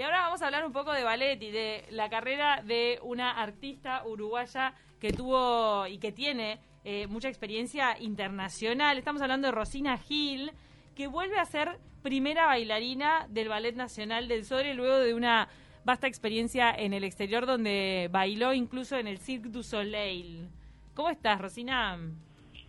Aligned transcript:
Y 0.00 0.02
ahora 0.02 0.22
vamos 0.22 0.40
a 0.40 0.46
hablar 0.46 0.64
un 0.64 0.72
poco 0.72 0.94
de 0.94 1.04
ballet 1.04 1.42
y 1.42 1.50
de 1.50 1.84
la 1.90 2.08
carrera 2.08 2.62
de 2.64 2.98
una 3.02 3.32
artista 3.32 4.02
uruguaya 4.06 4.72
que 4.98 5.12
tuvo 5.12 5.86
y 5.86 5.98
que 5.98 6.10
tiene 6.10 6.58
eh, 6.84 7.06
mucha 7.06 7.28
experiencia 7.28 7.98
internacional. 8.00 8.96
Estamos 8.96 9.20
hablando 9.20 9.48
de 9.48 9.52
Rosina 9.52 9.98
Gil, 9.98 10.52
que 10.96 11.06
vuelve 11.06 11.38
a 11.38 11.44
ser 11.44 11.76
primera 12.02 12.46
bailarina 12.46 13.26
del 13.28 13.50
Ballet 13.50 13.76
Nacional 13.76 14.26
del 14.26 14.46
Sodre 14.46 14.72
luego 14.72 14.96
de 15.00 15.12
una 15.12 15.48
vasta 15.84 16.06
experiencia 16.06 16.70
en 16.70 16.94
el 16.94 17.04
exterior 17.04 17.44
donde 17.44 18.08
bailó 18.10 18.54
incluso 18.54 18.96
en 18.96 19.06
el 19.06 19.18
Cirque 19.18 19.50
du 19.50 19.62
Soleil. 19.62 20.48
¿Cómo 20.94 21.10
estás, 21.10 21.38
Rosina? 21.38 21.98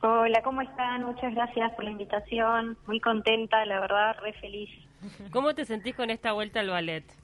Hola, 0.01 0.41
¿cómo 0.43 0.63
están? 0.63 1.05
Muchas 1.05 1.33
gracias 1.33 1.71
por 1.75 1.85
la 1.85 1.91
invitación. 1.91 2.77
Muy 2.87 2.99
contenta, 2.99 3.63
la 3.67 3.79
verdad, 3.79 4.17
re 4.21 4.33
feliz. 4.33 4.69
¿Cómo 5.31 5.55
te 5.55 5.63
sentís 5.63 5.95
con 5.95 6.09
esta 6.09 6.33
vuelta 6.33 6.59
al 6.59 6.69
ballet? 6.69 7.20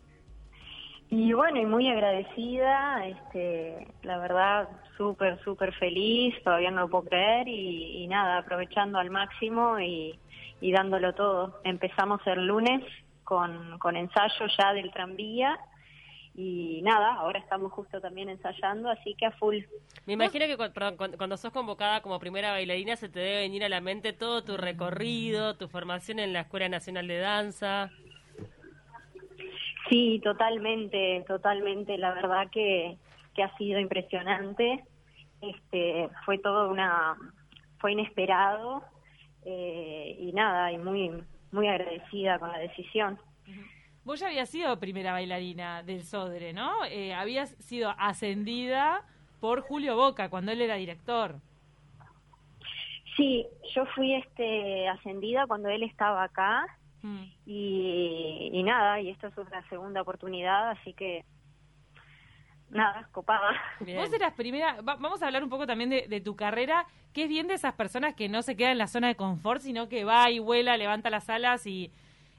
Y 1.10 1.32
bueno, 1.34 1.60
y 1.60 1.66
muy 1.66 1.88
agradecida, 1.90 3.06
este, 3.08 3.88
la 4.04 4.18
verdad, 4.18 4.68
súper, 4.98 5.42
súper 5.44 5.74
feliz, 5.76 6.36
todavía 6.44 6.70
no 6.70 6.82
lo 6.82 6.90
puedo 6.90 7.06
creer 7.06 7.48
y, 7.48 8.06
nada, 8.08 8.40
aprovechando 8.40 9.00
al 9.00 9.10
máximo 9.10 9.80
y, 9.80 10.20
y, 10.60 10.72
dándolo 10.72 11.14
todo. 11.14 11.62
Empezamos 11.64 12.20
el 12.28 12.46
lunes 12.46 12.84
con, 13.24 13.80
con 13.80 13.96
ensayo 13.96 14.48
ya 14.58 14.74
del 14.74 14.92
tranvía 14.92 15.58
y 16.38 16.82
nada, 16.84 17.16
ahora 17.16 17.40
estamos 17.40 17.72
justo 17.72 18.00
también 18.00 18.30
ensayando, 18.30 18.92
así 18.92 19.16
que 19.16 19.26
a 19.26 19.32
full. 19.32 19.58
Me 20.06 20.14
imagino 20.14 20.46
que 20.46 20.56
cuando, 21.18 21.36
sos 21.36 21.52
convocada 21.52 22.02
como 22.02 22.20
primera 22.20 22.52
bailarina 22.52 22.96
se 22.96 23.10
te 23.10 23.20
debe 23.20 23.42
venir 23.42 23.64
a 23.64 23.70
la 23.70 23.82
mente 23.82 24.14
todo 24.14 24.44
tu 24.44 24.56
recorrido, 24.56 25.56
tu 25.58 25.68
formación 25.68 26.20
en 26.20 26.34
la 26.34 26.42
Escuela 26.42 26.70
Nacional 26.70 27.08
de 27.08 27.18
Danza. 27.18 27.90
Sí, 29.90 30.20
totalmente, 30.24 31.24
totalmente. 31.28 31.98
La 31.98 32.14
verdad 32.14 32.50
que, 32.52 32.98
que 33.34 33.44
ha 33.44 33.56
sido 33.58 33.80
impresionante. 33.80 34.84
Este, 35.42 36.10
fue 36.26 36.40
todo 36.40 36.70
una, 36.70 37.16
fue 37.78 37.94
inesperado 37.94 38.84
eh, 39.46 40.18
y 40.20 40.32
nada, 40.34 40.72
y 40.72 40.78
muy, 40.78 41.24
muy 41.52 41.68
agradecida 41.68 42.40
con 42.40 42.52
la 42.52 42.60
decisión. 42.60 43.20
Vos 44.04 44.20
ya 44.20 44.28
habías 44.28 44.50
sido 44.50 44.80
primera 44.80 45.12
bailarina 45.12 45.84
del 45.84 46.04
Sodre, 46.04 46.54
¿no? 46.54 46.86
Eh, 46.86 47.14
habías 47.14 47.50
sido 47.60 47.94
ascendida 47.98 49.04
por 49.40 49.62
Julio 49.62 49.96
Boca 49.96 50.30
cuando 50.30 50.52
él 50.52 50.62
era 50.62 50.76
director. 50.76 51.36
Sí, 53.16 53.46
yo 53.74 53.86
fui 53.88 54.14
este 54.14 54.88
ascendida 54.88 55.46
cuando 55.48 55.70
él 55.70 55.84
estaba 55.84 56.24
acá 56.24 56.77
Mm. 57.08 57.24
Y, 57.46 58.64
nada, 58.64 59.00
y 59.00 59.10
esta 59.10 59.28
es 59.28 59.38
una 59.38 59.68
segunda 59.70 60.02
oportunidad, 60.02 60.72
así 60.72 60.94
que 60.94 61.24
nada, 62.70 63.08
copada. 63.12 63.52
Vos 63.80 64.12
eras 64.12 64.34
primera, 64.34 64.78
vamos 64.82 65.22
a 65.22 65.28
hablar 65.28 65.44
un 65.44 65.50
poco 65.50 65.66
también 65.66 65.90
de, 65.90 66.22
tu 66.22 66.36
carrera, 66.36 66.86
que 67.14 67.24
es 67.24 67.30
bien 67.30 67.48
de 67.48 67.54
esas 67.54 67.74
personas 67.74 68.14
que 68.14 68.28
no 68.28 68.42
se 68.42 68.58
quedan 68.58 68.74
en 68.74 68.78
la 68.80 68.88
zona 68.88 69.08
de 69.08 69.16
confort, 69.16 69.62
sino 69.62 69.88
que 69.88 70.04
va 70.04 70.30
y 70.30 70.40
vuela, 70.40 70.76
levanta 70.76 71.10
las 71.10 71.30
alas 71.30 71.66
y, 71.66 71.92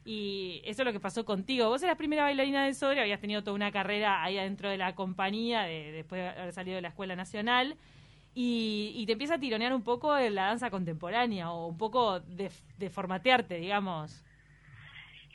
y 0.05 0.61
eso 0.65 0.83
es 0.83 0.87
lo 0.87 0.93
que 0.93 1.01
pasó 1.01 1.25
contigo. 1.25 1.69
Vos 1.69 1.83
eras 1.83 1.97
primera 1.97 2.25
bailarina 2.25 2.67
de 2.67 2.75
Soria, 2.75 3.03
habías 3.03 3.21
tenido 3.21 3.43
toda 3.43 3.55
una 3.55 3.73
carrera 3.73 4.23
ahí 4.23 4.37
adentro 4.37 4.69
de 4.69 4.77
la 4.77 4.95
compañía, 4.95 5.63
de, 5.63 5.93
después 5.93 6.21
de 6.21 6.29
haber 6.29 6.53
salido 6.53 6.77
de 6.77 6.83
la 6.83 6.89
Escuela 6.89 7.17
Nacional. 7.17 7.77
Y, 8.41 9.05
te 9.07 9.13
empieza 9.15 9.35
a 9.35 9.41
tironear 9.41 9.75
un 9.75 9.83
poco 9.83 10.17
en 10.17 10.37
la 10.37 10.47
danza 10.47 10.71
contemporánea 10.71 11.51
o 11.51 11.67
un 11.67 11.77
poco 11.77 12.21
de, 12.21 12.53
de 12.77 12.89
formatearte, 12.89 13.57
digamos. 13.57 14.23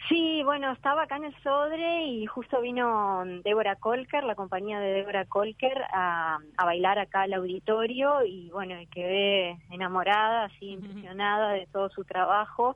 Sí, 0.09 0.41
bueno, 0.43 0.71
estaba 0.73 1.03
acá 1.03 1.15
en 1.15 1.25
el 1.25 1.43
Sodre 1.43 2.05
y 2.05 2.25
justo 2.25 2.59
vino 2.59 3.23
Débora 3.43 3.77
Colker, 3.77 4.25
la 4.25 4.35
compañía 4.35 4.79
de 4.79 4.91
Débora 4.91 5.25
Colker, 5.25 5.81
a, 5.93 6.39
bailar 6.57 6.99
acá 6.99 7.21
al 7.21 7.33
auditorio 7.33 8.23
y 8.25 8.49
bueno, 8.49 8.75
quedé 8.91 9.57
enamorada, 9.71 10.45
así 10.45 10.71
impresionada 10.71 11.53
de 11.53 11.67
todo 11.67 11.89
su 11.89 12.03
trabajo, 12.03 12.75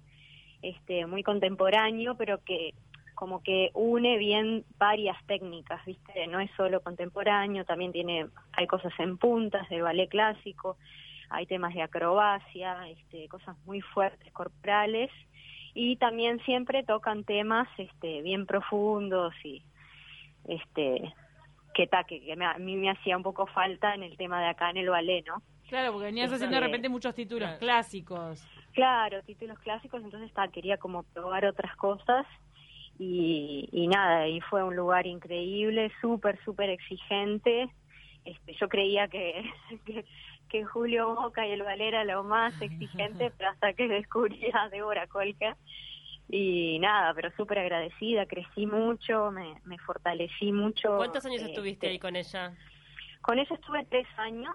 este, 0.62 1.06
muy 1.06 1.22
contemporáneo, 1.22 2.16
pero 2.16 2.42
que 2.44 2.74
como 3.14 3.44
que 3.44 3.72
une 3.74 4.18
bien 4.18 4.64
varias 4.78 5.18
técnicas, 5.26 5.84
¿viste? 5.86 6.28
No 6.28 6.40
es 6.40 6.50
solo 6.56 6.82
contemporáneo, 6.82 7.66
también 7.66 7.92
tiene, 7.92 8.28
hay 8.54 8.68
cosas 8.68 8.94
en 9.00 9.18
puntas 9.18 9.68
de 9.70 9.82
ballet 9.82 10.08
clásico, 10.08 10.78
hay 11.30 11.46
temas 11.46 11.74
de 11.74 11.82
acrobacia, 11.82 12.88
este, 12.88 13.28
cosas 13.28 13.58
muy 13.66 13.82
fuertes 13.82 14.32
corporales 14.32 15.12
y 15.78 15.96
también 15.98 16.40
siempre 16.40 16.84
tocan 16.84 17.24
temas 17.24 17.68
este 17.78 18.24
bien 18.24 18.48
profundos 18.48 19.32
y 19.44 19.62
este 20.48 21.14
que, 21.76 21.86
ta, 21.86 22.04
que, 22.04 22.34
a 22.34 22.58
mí 22.58 22.76
me 22.76 22.90
hacía 22.90 23.16
un 23.16 23.22
poco 23.22 23.46
falta 23.46 23.94
en 23.94 24.02
el 24.02 24.18
tema 24.18 24.42
de 24.42 24.48
acá 24.48 24.72
en 24.72 24.78
el 24.78 24.90
ballet, 24.90 25.24
¿no? 25.28 25.44
Claro, 25.70 25.92
porque 25.92 26.06
venías 26.06 26.34
haciendo 26.34 26.56
de 26.56 26.62
repente 26.62 26.90
muchos 26.90 27.14
títulos 27.14 27.52
clásicos. 27.60 28.44
Claro, 28.74 29.22
títulos 29.22 29.60
clásicos, 29.60 30.04
entonces 30.04 30.34
ta, 30.34 30.48
quería 30.48 30.78
como 30.78 31.04
probar 31.04 31.46
otras 31.46 31.76
cosas 31.76 32.26
y, 32.98 33.70
y 33.72 33.88
nada, 33.88 34.28
y 34.28 34.42
fue 34.42 34.64
un 34.64 34.76
lugar 34.76 35.06
increíble, 35.06 35.92
súper, 36.02 36.44
súper 36.44 36.72
exigente. 36.72 37.70
Este, 38.26 38.56
yo 38.60 38.68
creía 38.68 39.08
que, 39.10 39.44
que, 39.86 40.06
que 40.48 40.64
Julio 40.64 41.16
Boca 41.16 41.46
y 41.46 41.52
el 41.52 41.64
Valera 41.64 42.04
lo 42.04 42.24
más 42.24 42.60
exigente, 42.62 43.32
pero 43.38 43.52
hasta 43.52 43.74
que 43.74 43.88
descubrí 43.88 44.50
a 44.54 44.70
Débora 44.70 45.08
Colca. 45.08 45.58
Y 46.30 46.78
nada, 46.80 47.14
pero 47.14 47.32
súper 47.38 47.60
agradecida, 47.60 48.26
crecí 48.26 48.66
mucho, 48.66 49.32
me, 49.32 49.62
me 49.64 49.78
fortalecí 49.78 50.52
mucho. 50.52 50.98
¿Cuántos 50.98 51.26
años 51.26 51.42
estuviste 51.42 51.88
ahí 51.88 52.00
con 52.00 52.18
ella? 52.18 52.54
Con 53.22 53.40
ella 53.40 53.56
estuve 53.56 53.86
tres 53.86 54.08
años, 54.18 54.54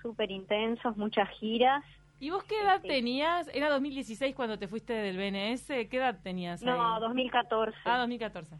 súper 0.00 0.30
intensos, 0.30 0.96
muchas 0.96 1.28
giras. 1.38 1.84
¿Y 2.20 2.30
vos 2.30 2.44
qué 2.44 2.60
edad 2.60 2.76
este, 2.76 2.88
tenías? 2.88 3.50
¿Era 3.52 3.70
2016 3.70 4.34
cuando 4.34 4.58
te 4.58 4.68
fuiste 4.68 4.92
del 4.94 5.16
BNS? 5.16 5.66
¿Qué 5.66 5.96
edad 5.96 6.18
tenías? 6.22 6.62
No, 6.62 7.00
2014. 7.00 7.76
Ah, 7.84 7.98
2014. 7.98 8.56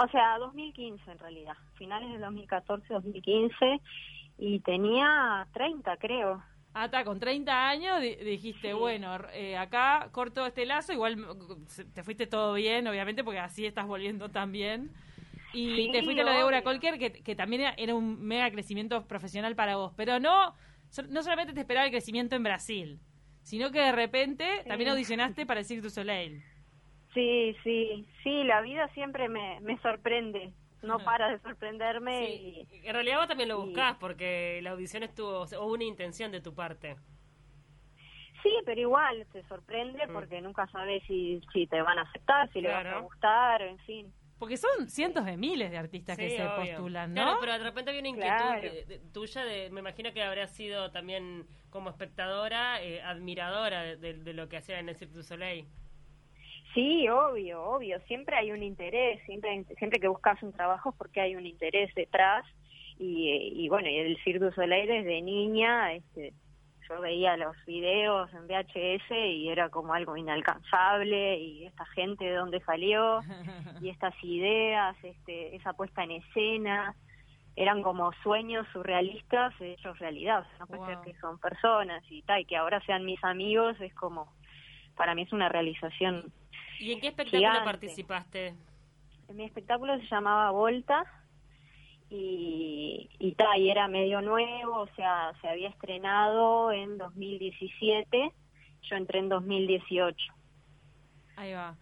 O 0.00 0.08
sea, 0.08 0.38
2015 0.38 1.10
en 1.10 1.18
realidad, 1.18 1.56
finales 1.74 2.12
de 2.12 2.18
2014, 2.18 2.94
2015 2.94 3.80
y 4.38 4.60
tenía 4.60 5.46
30, 5.52 5.96
creo. 5.96 6.42
Ah, 6.72 6.84
está, 6.84 7.04
con 7.04 7.18
30 7.18 7.68
años 7.68 8.00
dijiste, 8.00 8.72
bueno, 8.72 9.18
eh, 9.32 9.56
acá 9.56 10.08
corto 10.12 10.46
este 10.46 10.64
lazo, 10.64 10.92
igual 10.92 11.16
te 11.92 12.04
fuiste 12.04 12.26
todo 12.26 12.54
bien, 12.54 12.86
obviamente, 12.86 13.24
porque 13.24 13.40
así 13.40 13.66
estás 13.66 13.86
volviendo 13.86 14.28
también. 14.28 14.92
Y 15.52 15.90
te 15.90 16.02
fuiste 16.04 16.22
a 16.22 16.24
lo 16.24 16.30
de 16.30 16.40
Eura 16.40 16.62
Colker, 16.62 16.98
que, 16.98 17.10
que 17.10 17.34
también 17.34 17.72
era 17.76 17.94
un 17.94 18.22
mega 18.22 18.50
crecimiento 18.50 19.06
profesional 19.08 19.56
para 19.56 19.76
vos. 19.76 19.92
Pero 19.96 20.20
no, 20.20 20.54
no 21.08 21.22
solamente 21.22 21.52
te 21.52 21.60
esperaba 21.60 21.86
el 21.86 21.90
crecimiento 21.90 22.36
en 22.36 22.44
Brasil, 22.44 23.00
sino 23.42 23.72
que 23.72 23.80
de 23.80 23.92
repente 23.92 24.46
también 24.68 24.90
audicionaste 24.90 25.46
para 25.46 25.60
el 25.60 25.66
Cirque 25.66 25.82
du 25.82 25.90
Soleil. 25.90 26.42
Sí, 27.14 27.56
sí, 27.64 28.06
sí, 28.22 28.44
la 28.44 28.60
vida 28.60 28.88
siempre 28.94 29.28
me, 29.28 29.58
me 29.62 29.78
sorprende 29.78 30.52
no 30.82 30.98
para 30.98 31.30
de 31.30 31.38
sorprenderme. 31.40 32.30
Y, 32.30 32.68
en 32.84 32.94
realidad 32.94 33.18
vos 33.18 33.28
también 33.28 33.48
lo 33.48 33.60
buscás 33.60 33.96
porque 33.98 34.60
la 34.62 34.70
audición 34.70 35.02
estuvo, 35.02 35.42
o 35.42 35.66
una 35.66 35.84
intención 35.84 36.30
de 36.32 36.40
tu 36.40 36.54
parte. 36.54 36.96
Sí, 38.42 38.52
pero 38.64 38.80
igual 38.80 39.26
te 39.32 39.42
sorprende 39.48 40.06
mm. 40.06 40.12
porque 40.12 40.40
nunca 40.40 40.66
sabes 40.68 41.02
si, 41.06 41.40
si 41.52 41.66
te 41.66 41.82
van 41.82 41.98
a 41.98 42.02
aceptar, 42.02 42.50
si 42.52 42.60
le 42.60 42.70
van 42.70 42.86
a 42.86 42.98
gustar, 43.00 43.62
en 43.62 43.78
fin. 43.80 44.12
Porque 44.38 44.56
son 44.56 44.88
cientos 44.88 45.24
de 45.24 45.36
miles 45.36 45.70
de 45.70 45.78
artistas 45.78 46.16
que 46.16 46.30
se 46.30 46.44
postulan, 46.44 47.12
¿no? 47.12 47.22
Claro, 47.22 47.38
pero 47.40 47.52
de 47.54 47.58
repente 47.58 47.90
había 47.90 48.00
una 48.00 48.10
inquietud 48.10 49.00
tuya, 49.12 49.44
de, 49.44 49.68
me 49.70 49.80
imagino 49.80 50.12
que 50.12 50.22
habría 50.22 50.46
sido 50.46 50.92
también 50.92 51.44
como 51.70 51.90
espectadora, 51.90 52.80
eh, 52.80 53.02
admiradora 53.02 53.82
de, 53.82 54.14
de, 54.14 54.32
lo 54.34 54.48
que 54.48 54.58
hacía 54.58 54.78
en 54.78 54.88
el 54.88 54.96
Cirque 54.96 55.14
du 55.14 55.24
Soleil. 55.24 55.66
Sí, 56.74 57.08
obvio, 57.08 57.62
obvio. 57.62 58.00
Siempre 58.06 58.36
hay 58.36 58.52
un 58.52 58.62
interés, 58.62 59.22
siempre, 59.24 59.64
siempre 59.78 60.00
que 60.00 60.08
buscas 60.08 60.42
un 60.42 60.52
trabajo 60.52 60.90
es 60.90 60.96
porque 60.96 61.20
hay 61.20 61.36
un 61.36 61.46
interés 61.46 61.94
detrás. 61.94 62.44
Y, 62.98 63.30
y 63.54 63.68
bueno, 63.68 63.88
y 63.88 63.96
el 63.96 64.16
Cirque 64.24 64.40
du 64.40 64.52
Soleil 64.52 64.88
desde 64.88 65.22
niña, 65.22 65.92
este, 65.92 66.32
yo 66.88 67.00
veía 67.00 67.36
los 67.36 67.56
videos 67.66 68.32
en 68.34 68.46
VHS 68.46 69.10
y 69.10 69.48
era 69.48 69.68
como 69.68 69.94
algo 69.94 70.16
inalcanzable. 70.16 71.38
Y 71.38 71.66
esta 71.66 71.86
gente 71.86 72.24
de 72.24 72.36
dónde 72.36 72.60
salió 72.60 73.20
y 73.80 73.88
estas 73.88 74.14
ideas, 74.22 74.96
este, 75.02 75.56
esa 75.56 75.72
puesta 75.72 76.04
en 76.04 76.12
escena, 76.12 76.94
eran 77.58 77.82
como 77.82 78.12
sueños 78.22 78.68
surrealistas 78.72 79.52
hechos 79.60 79.98
realidad, 79.98 80.46
no 80.60 80.68
puede 80.68 80.86
ser 80.86 80.98
que 81.04 81.18
son 81.18 81.40
personas 81.40 82.04
y 82.08 82.22
tal, 82.22 82.42
y 82.42 82.44
que 82.44 82.56
ahora 82.56 82.80
sean 82.86 83.04
mis 83.04 83.22
amigos 83.24 83.76
es 83.80 83.92
como, 83.94 84.32
para 84.96 85.16
mí 85.16 85.22
es 85.22 85.32
una 85.32 85.48
realización 85.48 86.32
¿Y 86.80 86.92
en 86.92 87.00
qué 87.00 87.08
espectáculo 87.08 87.64
participaste? 87.64 88.54
Mi 89.32 89.44
espectáculo 89.44 89.98
se 89.98 90.06
llamaba 90.06 90.50
Volta 90.50 91.04
y, 92.10 93.10
y, 93.18 93.36
y 93.56 93.68
era 93.68 93.88
medio 93.88 94.22
nuevo, 94.22 94.80
o 94.80 94.88
sea, 94.94 95.32
se 95.40 95.48
había 95.48 95.68
estrenado 95.68 96.72
en 96.72 96.96
2017, 96.96 98.32
yo 98.82 98.96
entré 98.96 99.18
en 99.18 99.28
2018. 99.28 100.16
Ahí 101.36 101.52
va. 101.52 101.76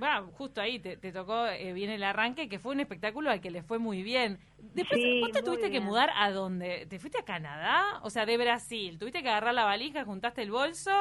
Va, 0.00 0.22
justo 0.22 0.60
ahí 0.60 0.78
te, 0.78 0.96
tocó 1.12 1.46
eh, 1.46 1.72
bien 1.74 1.90
el 1.90 2.02
arranque, 2.02 2.48
que 2.48 2.58
fue 2.58 2.72
un 2.72 2.80
espectáculo 2.80 3.30
al 3.30 3.42
que 3.42 3.50
le 3.50 3.62
fue 3.62 3.78
muy 3.78 4.02
bien. 4.02 4.38
Después, 4.58 5.00
¿vos 5.20 5.32
te 5.32 5.42
tuviste 5.42 5.70
que 5.70 5.80
mudar 5.80 6.10
a 6.16 6.30
dónde? 6.30 6.86
¿Te 6.86 6.98
fuiste 6.98 7.18
a 7.18 7.24
Canadá? 7.24 8.00
O 8.02 8.08
sea, 8.08 8.24
de 8.24 8.38
Brasil. 8.38 8.98
¿Tuviste 8.98 9.22
que 9.22 9.28
agarrar 9.28 9.52
la 9.52 9.64
valija, 9.64 10.04
juntaste 10.04 10.42
el 10.42 10.50
bolso? 10.50 10.92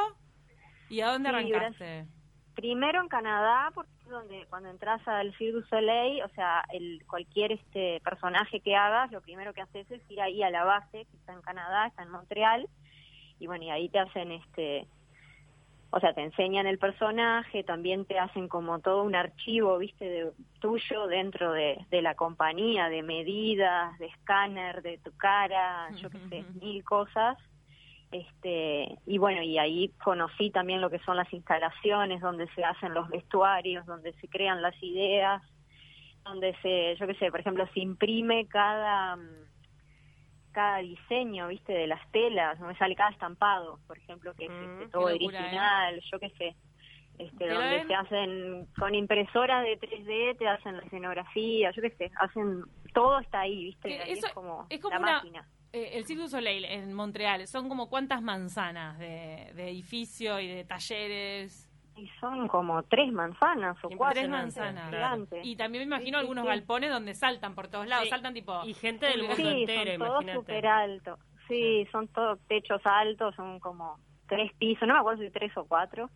¿Y 0.90 1.00
a 1.00 1.08
dónde 1.08 1.30
arrancaste? 1.30 2.06
Primero 2.56 3.02
en 3.02 3.08
Canadá, 3.08 3.72
porque 3.74 3.92
donde 4.10 4.46
cuando 4.50 4.70
entras 4.70 5.06
al 5.08 5.32
Cirque 5.38 5.54
du 5.54 5.62
Soleil, 5.64 6.22
o 6.24 6.30
sea, 6.30 6.66
el, 6.74 7.04
cualquier 7.08 7.54
este 7.54 8.02
personaje 8.04 8.60
que 8.60 8.76
hagas, 8.76 9.12
lo 9.12 9.22
primero 9.22 9.54
que 9.54 9.62
haces 9.62 9.90
es 9.90 10.02
ir 10.12 10.22
ahí 10.22 10.44
a 10.44 10.50
la 10.50 10.64
base, 10.64 11.06
que 11.06 11.18
está 11.18 11.34
en 11.34 11.42
Canadá, 11.42 11.88
está 11.88 12.04
en 12.04 12.12
Montreal, 12.12 12.68
y 13.40 13.48
bueno, 13.48 13.64
y 13.64 13.70
ahí 13.70 13.90
te 13.90 14.00
hacen 14.00 14.32
este 14.32 14.88
o 15.94 16.00
sea, 16.00 16.14
te 16.14 16.22
enseñan 16.22 16.68
el 16.68 16.80
personaje, 16.80 17.64
también 17.66 18.06
te 18.06 18.18
hacen 18.18 18.48
como 18.48 18.80
todo 18.80 19.04
un 19.04 19.14
archivo, 19.14 19.78
viste, 19.78 20.06
de, 20.06 20.32
tuyo 20.60 21.08
dentro 21.08 21.52
de, 21.52 21.86
de 21.90 22.02
la 22.02 22.16
compañía, 22.16 22.88
de 22.88 23.04
medidas, 23.04 23.98
de 24.00 24.06
escáner, 24.06 24.82
de 24.84 25.00
tu 25.00 25.12
cara, 25.18 25.90
yo 25.98 26.10
qué 26.10 26.18
sé, 26.30 26.46
mil 26.62 26.82
cosas. 26.86 27.38
Este, 28.12 28.98
y 29.06 29.18
bueno, 29.18 29.42
y 29.42 29.58
ahí 29.58 29.90
conocí 30.04 30.52
también 30.52 30.82
lo 30.82 30.90
que 30.90 31.00
son 31.00 31.16
las 31.16 31.32
instalaciones, 31.32 32.20
donde 32.20 32.48
se 32.54 32.64
hacen 32.64 32.94
los 32.94 33.08
vestuarios, 33.10 33.86
donde 33.86 34.12
se 34.14 34.28
crean 34.28 34.62
las 34.62 34.76
ideas, 34.84 35.42
donde 36.24 36.54
se, 36.62 36.96
yo 36.98 37.08
qué 37.08 37.16
sé, 37.16 37.32
por 37.32 37.40
ejemplo, 37.40 37.66
se 37.74 37.80
imprime 37.80 38.48
cada 38.48 39.18
cada 40.52 40.80
diseño, 40.80 41.48
viste, 41.48 41.72
de 41.72 41.88
las 41.88 42.12
telas, 42.12 42.60
no 42.60 42.68
me 42.68 42.76
sale 42.76 42.94
cada 42.94 43.12
estampado, 43.12 43.80
por 43.88 43.98
ejemplo, 43.98 44.34
que 44.34 44.46
es 44.46 44.52
este, 44.52 44.88
todo 44.90 45.10
¿eh? 45.10 45.14
original, 45.14 46.02
yo 46.12 46.20
qué 46.20 46.30
sé, 46.32 46.56
este, 47.18 47.48
donde 47.48 47.86
se 47.88 47.96
hacen 47.96 48.68
con 48.78 48.94
impresoras 48.94 49.64
de 49.64 49.80
3D, 49.80 50.38
te 50.38 50.48
hacen 50.48 50.78
la 50.78 50.84
escenografía, 50.84 51.72
yo 51.72 51.82
qué 51.82 51.92
sé, 51.92 52.12
hacen, 52.20 52.64
todo 52.94 53.20
está 53.20 53.42
ahí, 53.42 53.64
viste, 53.66 54.12
es 54.12 54.26
como, 54.34 54.68
la 54.90 55.00
máquina. 55.00 55.48
Eh, 55.74 55.92
el 55.94 56.06
Cirque 56.06 56.24
du 56.24 56.28
Soleil 56.30 56.66
en 56.66 56.94
Montreal, 56.94 57.48
¿son 57.48 57.70
como 57.70 57.90
cuántas 57.90 58.22
manzanas 58.22 59.00
de, 59.00 59.52
de 59.56 59.70
edificio 59.70 60.40
y 60.40 60.48
de 60.48 60.64
talleres? 60.66 61.68
Y 61.96 62.08
son 62.20 62.48
como 62.48 62.84
tres 62.84 63.12
manzanas 63.12 63.78
o 63.84 63.90
cuatro. 63.90 64.20
Tres 64.20 64.30
manzanas. 64.30 64.92
Y 65.44 65.56
también 65.56 65.88
me 65.88 65.96
imagino 65.96 66.18
algunos 66.18 66.46
galpones 66.46 66.90
donde 66.90 67.14
saltan 67.14 67.54
por 67.54 67.68
todos 67.68 67.88
lados, 67.88 68.10
saltan 68.10 68.34
tipo... 68.34 68.66
Y 68.66 68.74
gente 68.74 69.06
del 69.06 69.24
mundo 69.24 69.36
sí, 69.36 69.66
son 69.68 70.00
todos 70.00 70.26
súper 70.34 70.68
altos. 70.68 71.20
Sí, 71.48 71.88
son 71.92 72.08
todos 72.08 72.40
techos 72.48 72.82
altos, 72.86 73.36
son 73.36 73.60
como 73.60 74.00
tres 74.28 74.54
pisos, 74.54 74.88
no 74.88 74.94
me 74.94 75.00
acuerdo 75.02 75.22
si 75.22 75.30
tres 75.32 75.56
o 75.58 75.66
cuatro. 75.66 76.10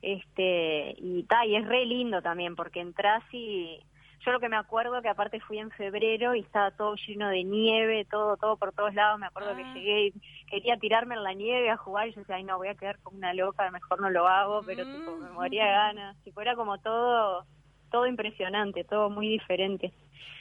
Este, 0.00 0.94
y, 0.96 1.24
ta, 1.24 1.44
y 1.44 1.56
es 1.56 1.66
re 1.66 1.84
lindo 1.84 2.22
también 2.22 2.56
porque 2.56 2.80
entras 2.80 3.22
y 3.32 3.80
yo 4.24 4.32
lo 4.32 4.40
que 4.40 4.48
me 4.48 4.56
acuerdo 4.56 5.00
que 5.00 5.08
aparte 5.08 5.40
fui 5.40 5.58
en 5.58 5.70
febrero 5.70 6.34
y 6.34 6.40
estaba 6.40 6.70
todo 6.72 6.96
lleno 6.96 7.28
de 7.28 7.44
nieve, 7.44 8.04
todo, 8.10 8.36
todo 8.36 8.56
por 8.56 8.72
todos 8.72 8.94
lados. 8.94 9.18
Me 9.20 9.26
acuerdo 9.26 9.54
que 9.56 9.62
ah. 9.62 9.74
llegué 9.74 10.06
y 10.06 10.12
quería 10.46 10.76
tirarme 10.76 11.14
en 11.14 11.22
la 11.22 11.34
nieve 11.34 11.70
a 11.70 11.76
jugar 11.76 12.08
y 12.08 12.12
yo 12.12 12.20
decía, 12.20 12.36
ay 12.36 12.44
no, 12.44 12.58
voy 12.58 12.68
a 12.68 12.74
quedar 12.74 12.98
como 13.00 13.18
una 13.18 13.32
loca, 13.34 13.70
mejor 13.70 14.00
no 14.00 14.10
lo 14.10 14.26
hago, 14.26 14.62
pero 14.64 14.84
tipo, 14.84 15.16
me 15.16 15.30
moría 15.30 15.64
de 15.64 15.70
mm. 15.70 15.74
ganas. 15.74 16.24
Tipo, 16.24 16.40
era 16.40 16.56
como 16.56 16.78
todo, 16.78 17.46
todo 17.90 18.06
impresionante, 18.06 18.84
todo 18.84 19.08
muy 19.08 19.28
diferente. 19.28 19.92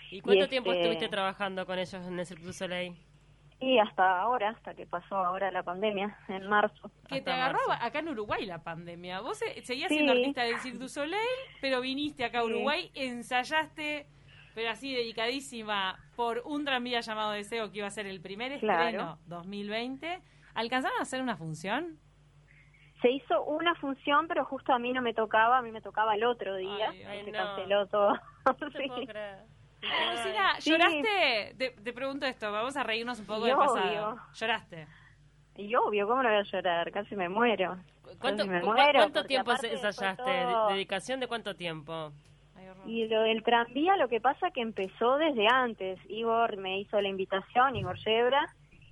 ¿Y 0.09 0.21
cuánto 0.21 0.47
tiempo 0.47 0.71
este 0.71 0.83
estuviste 0.83 1.09
trabajando 1.09 1.65
con 1.65 1.77
ellos 1.77 2.05
en 2.05 2.19
el 2.19 2.25
Cirque 2.25 2.53
Soleil? 2.53 2.95
Y 3.59 3.79
hasta 3.79 4.21
ahora, 4.21 4.49
hasta 4.49 4.75
que 4.75 4.85
pasó 4.85 5.15
ahora 5.15 5.49
la 5.51 5.63
pandemia, 5.63 6.15
en 6.27 6.47
marzo. 6.47 6.91
Que 7.07 7.21
te 7.21 7.31
agarró 7.31 7.59
acá 7.71 7.99
en 7.99 8.09
Uruguay 8.09 8.45
la 8.45 8.63
pandemia. 8.63 9.21
Vos 9.21 9.39
seguías 9.63 9.89
siendo 9.89 10.11
artista 10.11 10.43
del 10.43 10.57
Cirque 10.59 10.77
du 10.77 10.87
Soleil, 10.87 11.19
pero 11.59 11.81
viniste 11.81 12.23
acá 12.23 12.39
a 12.39 12.43
Uruguay, 12.43 12.91
ensayaste, 12.93 14.05
pero 14.53 14.69
así 14.69 14.93
dedicadísima, 14.93 15.97
por 16.15 16.43
un 16.45 16.65
tranvía 16.65 16.99
llamado 16.99 17.31
Deseo, 17.31 17.71
que 17.71 17.79
iba 17.79 17.87
a 17.87 17.91
ser 17.91 18.05
el 18.05 18.21
primer 18.21 18.51
estreno 18.51 19.17
2020. 19.25 20.21
¿Alcanzaron 20.53 20.99
a 20.99 21.01
hacer 21.01 21.21
una 21.21 21.35
función? 21.35 21.99
Se 23.01 23.09
hizo 23.09 23.43
una 23.43 23.73
función, 23.75 24.27
pero 24.27 24.45
justo 24.45 24.71
a 24.71 24.79
mí 24.79 24.93
no 24.93 25.01
me 25.01 25.13
tocaba, 25.13 25.57
a 25.57 25.61
mí 25.63 25.71
me 25.71 25.81
tocaba 25.81 26.13
el 26.15 26.23
otro 26.23 26.55
día, 26.55 26.91
se 26.91 27.31
canceló 27.31 27.87
todo. 27.87 28.13
sí. 28.77 28.89
¿Lloraste? 30.59 31.55
Te, 31.57 31.93
pregunto 31.93 32.25
esto, 32.25 32.51
vamos 32.51 32.75
a 32.77 32.83
reírnos 32.83 33.19
un 33.19 33.25
poco 33.25 33.45
del 33.45 33.55
pasado. 33.55 34.17
¿Lloraste? 34.33 34.87
Y 35.55 35.73
obvio, 35.75 36.07
¿cómo 36.07 36.21
no 36.21 36.29
voy 36.29 36.37
a 36.37 36.43
llorar? 36.43 36.91
Casi 36.91 37.15
me 37.15 37.29
muero. 37.29 37.77
¿Cuánto, 38.19 38.45
me 38.45 38.61
muero 38.61 38.99
¿cuánto 38.99 39.25
tiempo 39.25 39.51
ensayaste? 39.51 40.31
¿Dedicación 40.69 41.19
de 41.19 41.27
cuánto 41.27 41.55
tiempo? 41.55 42.11
Y 42.85 43.07
lo 43.07 43.21
del 43.23 43.43
tranvía, 43.43 43.97
lo 43.97 44.07
que 44.07 44.21
pasa 44.21 44.51
que 44.51 44.61
empezó 44.61 45.17
desde 45.17 45.47
antes. 45.47 45.99
Igor 46.09 46.57
me 46.57 46.79
hizo 46.79 47.01
la 47.01 47.09
invitación, 47.09 47.75
Igor 47.75 47.97
Yebra, 47.97 48.45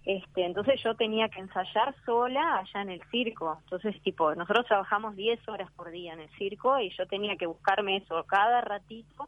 este, 0.05 0.45
entonces 0.45 0.79
yo 0.83 0.95
tenía 0.95 1.29
que 1.29 1.39
ensayar 1.39 1.95
sola 2.05 2.57
allá 2.59 2.81
en 2.81 2.89
el 2.89 3.01
circo. 3.09 3.57
Entonces, 3.63 3.99
tipo, 4.03 4.35
nosotros 4.35 4.65
trabajamos 4.67 5.15
10 5.15 5.47
horas 5.49 5.71
por 5.71 5.89
día 5.91 6.13
en 6.13 6.19
el 6.19 6.29
circo 6.37 6.79
y 6.79 6.95
yo 6.95 7.07
tenía 7.07 7.35
que 7.37 7.47
buscarme 7.47 7.97
eso 7.97 8.23
cada 8.25 8.61
ratito 8.61 9.27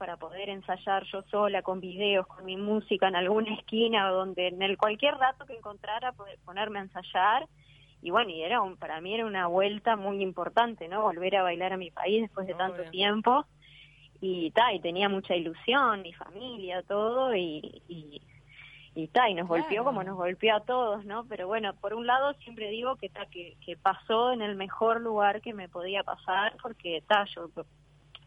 para 0.00 0.16
poder 0.16 0.48
ensayar 0.48 1.04
yo 1.12 1.20
sola 1.30 1.60
con 1.60 1.78
videos, 1.78 2.26
con 2.26 2.46
mi 2.46 2.56
música 2.56 3.06
en 3.06 3.16
alguna 3.16 3.52
esquina 3.54 4.08
donde 4.08 4.48
en 4.48 4.62
el 4.62 4.78
cualquier 4.78 5.14
rato 5.16 5.44
que 5.44 5.54
encontrara 5.54 6.12
poder 6.12 6.38
ponerme 6.42 6.78
a 6.78 6.82
ensayar 6.84 7.46
y 8.00 8.10
bueno, 8.10 8.30
y 8.30 8.42
era 8.42 8.62
un, 8.62 8.78
para 8.78 8.98
mí 9.02 9.14
era 9.14 9.26
una 9.26 9.46
vuelta 9.46 9.96
muy 9.96 10.22
importante, 10.22 10.88
¿no? 10.88 11.02
Volver 11.02 11.36
a 11.36 11.42
bailar 11.42 11.74
a 11.74 11.76
mi 11.76 11.90
país 11.90 12.22
después 12.22 12.46
de 12.46 12.54
tanto 12.54 12.82
tiempo 12.84 13.44
y 14.22 14.50
ta, 14.52 14.72
y 14.72 14.80
tenía 14.80 15.10
mucha 15.10 15.36
ilusión, 15.36 16.00
mi 16.00 16.14
familia, 16.14 16.82
todo 16.82 17.36
y, 17.36 17.82
y 17.86 18.22
y 18.94 19.06
ta, 19.08 19.28
y 19.28 19.34
nos 19.34 19.46
golpeó 19.46 19.84
como 19.84 20.02
nos 20.02 20.16
golpeó 20.16 20.56
a 20.56 20.60
todos, 20.60 21.04
¿no? 21.04 21.24
Pero 21.26 21.46
bueno, 21.46 21.74
por 21.74 21.92
un 21.92 22.06
lado 22.06 22.32
siempre 22.42 22.70
digo 22.70 22.96
que 22.96 23.10
ta, 23.10 23.26
que, 23.26 23.56
que 23.64 23.76
pasó 23.76 24.32
en 24.32 24.40
el 24.40 24.56
mejor 24.56 25.02
lugar 25.02 25.42
que 25.42 25.52
me 25.52 25.68
podía 25.68 26.02
pasar, 26.02 26.56
porque 26.62 27.04
ta, 27.06 27.26
yo 27.26 27.50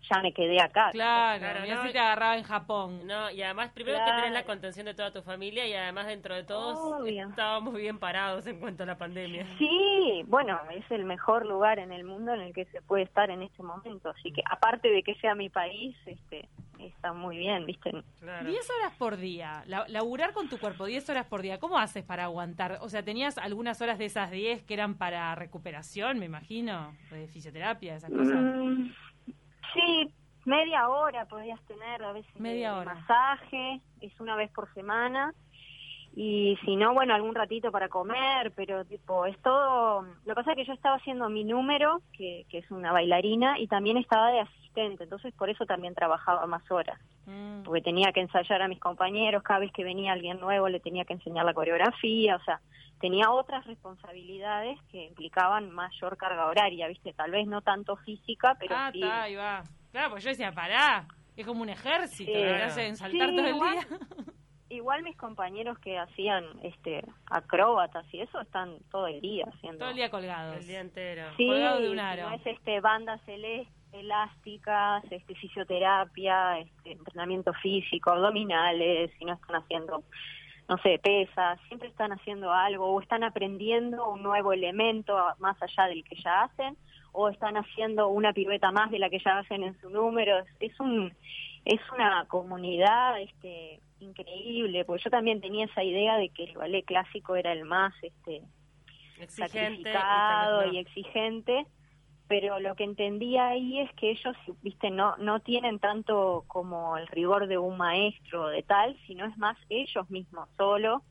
ya 0.09 0.21
me 0.21 0.33
quedé 0.33 0.61
acá. 0.61 0.91
Claro, 0.91 1.39
claro 1.39 1.83
no, 1.83 1.91
te 1.91 1.99
agarraba 1.99 2.37
en 2.37 2.43
Japón. 2.43 3.05
No, 3.05 3.31
y 3.31 3.41
además 3.41 3.71
primero 3.73 3.99
que 3.99 4.11
tenés 4.11 4.31
la 4.31 4.43
contención 4.43 4.85
de 4.85 4.93
toda 4.93 5.11
tu 5.11 5.21
familia 5.21 5.67
y 5.67 5.73
además 5.73 6.07
dentro 6.07 6.35
de 6.35 6.43
todos 6.43 7.07
estábamos 7.07 7.73
bien 7.75 7.99
parados 7.99 8.45
en 8.47 8.59
cuanto 8.59 8.83
a 8.83 8.85
la 8.85 8.97
pandemia. 8.97 9.45
Sí, 9.57 10.23
bueno, 10.27 10.59
es 10.71 10.89
el 10.91 11.05
mejor 11.05 11.45
lugar 11.45 11.79
en 11.79 11.91
el 11.91 12.03
mundo 12.03 12.33
en 12.33 12.41
el 12.41 12.53
que 12.53 12.65
se 12.65 12.81
puede 12.81 13.03
estar 13.03 13.29
en 13.29 13.41
este 13.41 13.63
momento, 13.63 14.09
así 14.09 14.31
que 14.31 14.41
aparte 14.49 14.89
de 14.89 15.03
que 15.03 15.15
sea 15.15 15.35
mi 15.35 15.49
país, 15.49 15.95
este 16.05 16.47
está 16.79 17.13
muy 17.13 17.37
bien, 17.37 17.65
¿viste? 17.65 17.91
Claro. 18.19 18.49
10 18.49 18.69
horas 18.69 18.93
por 18.97 19.17
día, 19.17 19.63
laburar 19.87 20.33
con 20.33 20.49
tu 20.49 20.57
cuerpo 20.57 20.85
10 20.85 21.09
horas 21.09 21.25
por 21.25 21.41
día, 21.41 21.59
¿cómo 21.59 21.77
haces 21.77 22.03
para 22.03 22.25
aguantar? 22.25 22.79
O 22.81 22.89
sea, 22.89 23.03
¿tenías 23.03 23.37
algunas 23.37 23.81
horas 23.81 23.97
de 23.97 24.05
esas 24.05 24.31
10 24.31 24.63
que 24.63 24.73
eran 24.73 24.95
para 24.95 25.33
recuperación, 25.35 26.19
me 26.19 26.25
imagino? 26.25 26.93
De 27.11 27.27
fisioterapia, 27.27 27.95
esas 27.95 28.11
cosas. 28.11 28.35
Mm, 28.35 28.91
Sí, 29.73 30.13
media 30.45 30.89
hora 30.89 31.25
podías 31.25 31.59
tener, 31.65 32.03
a 32.03 32.11
veces 32.11 32.39
media 32.39 32.77
hora. 32.77 32.93
masaje, 32.95 33.81
es 34.01 34.19
una 34.19 34.35
vez 34.35 34.51
por 34.51 34.71
semana. 34.73 35.33
Y 36.15 36.57
si 36.63 36.75
no, 36.75 36.93
bueno, 36.93 37.15
algún 37.15 37.33
ratito 37.33 37.71
para 37.71 37.89
comer, 37.89 38.51
pero 38.55 38.85
tipo, 38.85 39.25
es 39.25 39.39
todo... 39.41 40.03
Lo 40.03 40.25
que 40.25 40.35
pasa 40.35 40.51
es 40.51 40.57
que 40.57 40.65
yo 40.65 40.73
estaba 40.73 40.97
haciendo 40.97 41.27
mi 41.27 41.43
número, 41.43 42.01
que, 42.15 42.45
que 42.49 42.59
es 42.59 42.69
una 42.69 42.91
bailarina, 42.91 43.57
y 43.57 43.67
también 43.67 43.97
estaba 43.97 44.31
de 44.31 44.41
asistente, 44.41 45.05
entonces 45.05 45.33
por 45.33 45.49
eso 45.49 45.65
también 45.65 45.95
trabajaba 45.95 46.45
más 46.45 46.69
horas. 46.69 46.99
Mm. 47.25 47.63
Porque 47.63 47.81
tenía 47.81 48.11
que 48.11 48.21
ensayar 48.21 48.61
a 48.61 48.67
mis 48.67 48.79
compañeros, 48.79 49.41
cada 49.41 49.61
vez 49.61 49.71
que 49.71 49.83
venía 49.83 50.13
alguien 50.13 50.39
nuevo 50.39 50.69
le 50.69 50.79
tenía 50.79 51.03
que 51.03 51.13
enseñar 51.13 51.45
la 51.45 51.53
coreografía, 51.53 52.35
o 52.35 52.43
sea, 52.43 52.61
tenía 52.99 53.31
otras 53.31 53.65
responsabilidades 53.65 54.79
que 54.91 55.05
implicaban 55.05 55.71
mayor 55.71 56.15
carga 56.15 56.45
horaria, 56.45 56.87
¿viste? 56.89 57.13
Tal 57.13 57.31
vez 57.31 57.47
no 57.47 57.61
tanto 57.61 57.95
física, 57.97 58.55
pero 58.59 58.75
ah, 58.77 58.91
sí. 58.93 59.01
ahí 59.03 59.35
va. 59.35 59.63
Claro, 59.91 60.11
pues 60.11 60.23
yo 60.23 60.29
decía, 60.29 60.51
pará, 60.51 61.07
es 61.35 61.45
como 61.45 61.63
un 61.63 61.69
ejército, 61.69 62.31
sí. 62.31 62.37
que 62.37 62.53
hacen 62.61 62.95
saltar 62.95 63.29
todo 63.31 63.47
el 63.47 63.55
día. 63.55 63.87
Igual 64.73 65.03
mis 65.03 65.15
compañeros 65.15 65.77
que 65.79 65.97
hacían 65.97 66.45
este 66.63 67.03
acróbatas 67.29 68.05
y 68.11 68.21
eso 68.21 68.41
están 68.41 68.77
todo 68.89 69.07
el 69.07 69.21
día 69.21 69.45
haciendo. 69.53 69.79
Todo 69.79 69.89
el 69.89 69.95
día 69.95 70.09
colgados. 70.09 70.57
El 70.57 70.67
día 70.67 70.81
entero. 70.81 71.23
Sí, 71.37 71.47
de 71.47 71.89
un 71.91 71.99
aro. 71.99 72.29
No 72.29 72.35
es 72.35 72.45
este 72.45 72.79
banda 72.79 73.19
celeste, 73.19 73.71
elásticas, 73.91 75.03
este 75.11 75.35
fisioterapia, 75.35 76.59
este 76.59 76.93
entrenamiento 76.93 77.53
físico, 77.53 78.09
abdominales, 78.09 79.11
si 79.17 79.25
no 79.25 79.33
están 79.33 79.57
haciendo 79.57 80.03
no 80.69 80.77
sé, 80.77 80.97
pesas, 80.97 81.59
siempre 81.67 81.89
están 81.89 82.13
haciendo 82.13 82.51
algo 82.51 82.87
o 82.87 83.01
están 83.01 83.23
aprendiendo 83.23 84.09
un 84.09 84.23
nuevo 84.23 84.53
elemento 84.53 85.15
más 85.39 85.61
allá 85.61 85.87
del 85.89 86.03
que 86.05 86.15
ya 86.15 86.43
hacen 86.43 86.77
o 87.11 87.29
están 87.29 87.57
haciendo 87.57 88.07
una 88.07 88.33
pirueta 88.33 88.71
más 88.71 88.89
de 88.89 88.97
la 88.97 89.09
que 89.09 89.19
ya 89.19 89.39
hacen 89.39 89.63
en 89.63 89.79
su 89.81 89.89
número. 89.89 90.37
Es 90.59 90.79
un 90.79 91.13
es 91.65 91.79
una 91.93 92.25
comunidad 92.27 93.19
este 93.21 93.79
increíble, 94.03 94.85
porque 94.85 95.03
yo 95.03 95.09
también 95.09 95.41
tenía 95.41 95.65
esa 95.65 95.83
idea 95.83 96.17
de 96.17 96.29
que 96.29 96.45
el 96.45 96.57
ballet 96.57 96.85
clásico 96.85 97.35
era 97.35 97.51
el 97.51 97.65
más 97.65 97.93
este 98.01 98.43
exigente 99.19 99.93
y, 100.71 100.77
exigente, 100.77 101.65
pero 102.27 102.59
lo 102.59 102.75
que 102.75 102.83
entendía 102.83 103.47
ahí 103.47 103.79
es 103.79 103.91
que 103.93 104.11
ellos, 104.11 104.35
viste, 104.61 104.89
no, 104.89 105.15
no 105.17 105.39
tienen 105.39 105.79
tanto 105.79 106.43
como 106.47 106.97
el 106.97 107.07
rigor 107.07 107.47
de 107.47 107.57
un 107.57 107.77
maestro 107.77 108.47
de 108.47 108.63
tal, 108.63 108.97
sino 109.07 109.25
es 109.25 109.37
más 109.37 109.57
ellos 109.69 110.09
mismos 110.09 110.49
solo, 110.57 111.03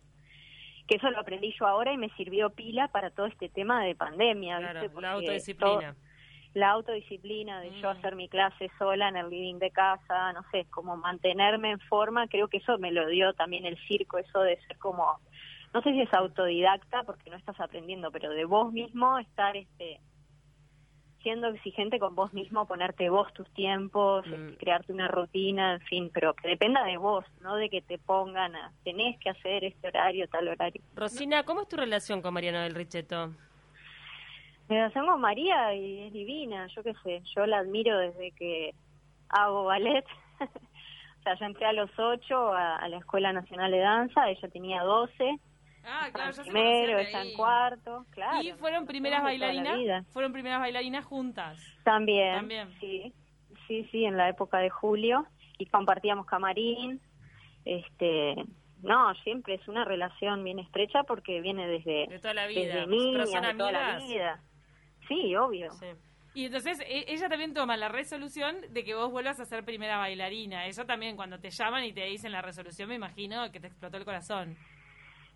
que 0.86 0.96
eso 0.96 1.10
lo 1.10 1.20
aprendí 1.20 1.54
yo 1.58 1.66
ahora 1.66 1.92
y 1.92 1.96
me 1.96 2.10
sirvió 2.10 2.50
pila 2.50 2.88
para 2.88 3.10
todo 3.10 3.26
este 3.26 3.48
tema 3.48 3.84
de 3.84 3.94
pandemia. 3.94 4.58
Claro, 4.58 5.00
la 5.00 5.12
autodisciplina. 5.12 5.96
La 6.54 6.70
autodisciplina 6.70 7.60
de 7.60 7.70
yo 7.80 7.88
mm. 7.88 7.96
hacer 7.96 8.16
mi 8.16 8.28
clase 8.28 8.70
sola 8.78 9.08
en 9.08 9.16
el 9.16 9.30
living 9.30 9.58
de 9.58 9.70
casa, 9.70 10.32
no 10.32 10.42
sé, 10.50 10.66
como 10.70 10.96
mantenerme 10.96 11.70
en 11.70 11.80
forma, 11.80 12.28
creo 12.28 12.48
que 12.48 12.58
eso 12.58 12.78
me 12.78 12.92
lo 12.92 13.06
dio 13.08 13.32
también 13.34 13.64
el 13.64 13.78
circo, 13.86 14.18
eso 14.18 14.40
de 14.40 14.60
ser 14.66 14.78
como, 14.78 15.18
no 15.72 15.82
sé 15.82 15.92
si 15.92 16.02
es 16.02 16.12
autodidacta 16.12 17.04
porque 17.04 17.30
no 17.30 17.36
estás 17.36 17.58
aprendiendo, 17.60 18.10
pero 18.10 18.30
de 18.30 18.44
vos 18.44 18.72
mismo 18.72 19.18
estar 19.18 19.56
este 19.56 20.00
siendo 21.22 21.48
exigente 21.48 22.00
con 22.00 22.16
vos 22.16 22.32
mismo, 22.32 22.66
ponerte 22.66 23.08
vos 23.08 23.32
tus 23.32 23.48
tiempos, 23.54 24.26
mm. 24.26 24.32
este, 24.32 24.56
crearte 24.56 24.92
una 24.92 25.08
rutina, 25.08 25.74
en 25.74 25.80
fin, 25.82 26.10
pero 26.12 26.34
que 26.34 26.48
dependa 26.48 26.84
de 26.84 26.96
vos, 26.96 27.24
no 27.40 27.56
de 27.56 27.70
que 27.70 27.80
te 27.80 27.98
pongan 27.98 28.54
a, 28.56 28.72
tenés 28.84 29.18
que 29.20 29.30
hacer 29.30 29.64
este 29.64 29.88
horario, 29.88 30.28
tal 30.28 30.48
horario. 30.48 30.82
Rosina, 30.94 31.44
¿cómo 31.44 31.62
es 31.62 31.68
tu 31.68 31.76
relación 31.76 32.22
con 32.22 32.34
Mariana 32.34 32.64
del 32.64 32.74
Richeto? 32.74 33.30
Relación 34.74 35.06
con 35.06 35.20
María 35.20 35.74
y 35.74 36.06
es 36.06 36.12
divina, 36.12 36.66
yo 36.68 36.82
qué 36.82 36.94
sé, 37.02 37.22
yo 37.34 37.46
la 37.46 37.58
admiro 37.58 37.98
desde 37.98 38.32
que 38.32 38.74
hago 39.28 39.64
ballet. 39.64 40.04
o 40.40 41.22
sea, 41.22 41.34
yo 41.34 41.44
entré 41.44 41.66
a 41.66 41.72
los 41.72 41.90
ocho 41.98 42.52
a, 42.52 42.76
a 42.76 42.88
la 42.88 42.98
Escuela 42.98 43.32
Nacional 43.32 43.70
de 43.70 43.78
Danza, 43.78 44.28
ella 44.28 44.48
tenía 44.48 44.82
doce 44.82 45.38
Ah, 45.84 46.08
claro, 46.12 46.42
primero, 46.42 46.98
está 46.98 47.22
en 47.22 47.34
cuarto, 47.34 48.06
claro. 48.10 48.42
Y 48.42 48.52
fueron 48.52 48.86
primeras 48.86 49.22
bailarinas, 49.22 50.06
fueron 50.12 50.32
primeras 50.32 50.60
bailarinas 50.60 51.04
juntas. 51.04 51.58
También, 51.82 52.36
También, 52.36 52.72
sí, 52.80 53.12
sí, 53.66 53.84
sí, 53.90 54.04
en 54.04 54.16
la 54.16 54.28
época 54.28 54.58
de 54.58 54.70
julio 54.70 55.26
y 55.58 55.66
compartíamos 55.66 56.26
camarín, 56.26 57.00
este, 57.64 58.36
no, 58.82 59.14
siempre 59.24 59.54
es 59.54 59.66
una 59.68 59.84
relación 59.84 60.44
bien 60.44 60.60
estrecha 60.60 61.02
porque 61.02 61.40
viene 61.40 61.66
desde 61.66 62.06
de 62.06 62.18
toda 62.18 62.34
la 62.34 62.46
vida, 62.46 62.60
desde 62.60 62.86
niña, 62.86 63.40
de 63.40 63.54
toda 63.54 63.72
la 63.72 63.98
vida. 63.98 64.40
Sí, 65.08 65.34
obvio. 65.36 65.70
Sí. 65.72 65.86
Y 66.34 66.46
entonces 66.46 66.80
e, 66.80 67.04
ella 67.08 67.28
también 67.28 67.52
toma 67.52 67.76
la 67.76 67.88
resolución 67.88 68.56
de 68.70 68.84
que 68.84 68.94
vos 68.94 69.10
vuelvas 69.10 69.38
a 69.40 69.44
ser 69.44 69.64
primera 69.64 69.98
bailarina. 69.98 70.66
Eso 70.66 70.84
también 70.84 71.16
cuando 71.16 71.38
te 71.38 71.50
llaman 71.50 71.84
y 71.84 71.92
te 71.92 72.04
dicen 72.04 72.32
la 72.32 72.42
resolución, 72.42 72.88
me 72.88 72.94
imagino 72.94 73.50
que 73.52 73.60
te 73.60 73.66
explotó 73.66 73.96
el 73.96 74.04
corazón. 74.04 74.56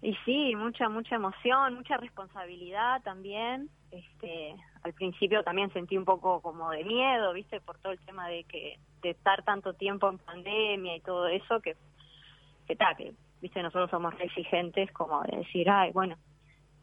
Y 0.02 0.14
sí, 0.24 0.54
mucha, 0.54 0.88
mucha 0.88 1.16
emoción, 1.16 1.74
mucha 1.74 1.96
responsabilidad 1.96 3.02
también. 3.02 3.68
Este, 3.90 4.54
al 4.82 4.92
principio 4.92 5.42
también 5.42 5.72
sentí 5.72 5.96
un 5.96 6.04
poco 6.04 6.40
como 6.40 6.70
de 6.70 6.84
miedo, 6.84 7.32
viste, 7.32 7.60
por 7.60 7.78
todo 7.78 7.92
el 7.92 8.00
tema 8.00 8.28
de 8.28 8.44
que 8.44 8.78
de 9.02 9.10
estar 9.10 9.42
tanto 9.44 9.74
tiempo 9.74 10.08
en 10.08 10.18
pandemia 10.18 10.96
y 10.96 11.00
todo 11.00 11.28
eso, 11.28 11.60
que 11.60 11.76
que 12.66 12.76
tal, 12.76 12.96
que 12.96 13.12
viste 13.40 13.62
nosotros 13.62 13.90
somos 13.90 14.14
exigentes 14.20 14.90
como 14.92 15.22
de 15.22 15.38
decir, 15.38 15.70
ay, 15.70 15.92
bueno, 15.92 16.16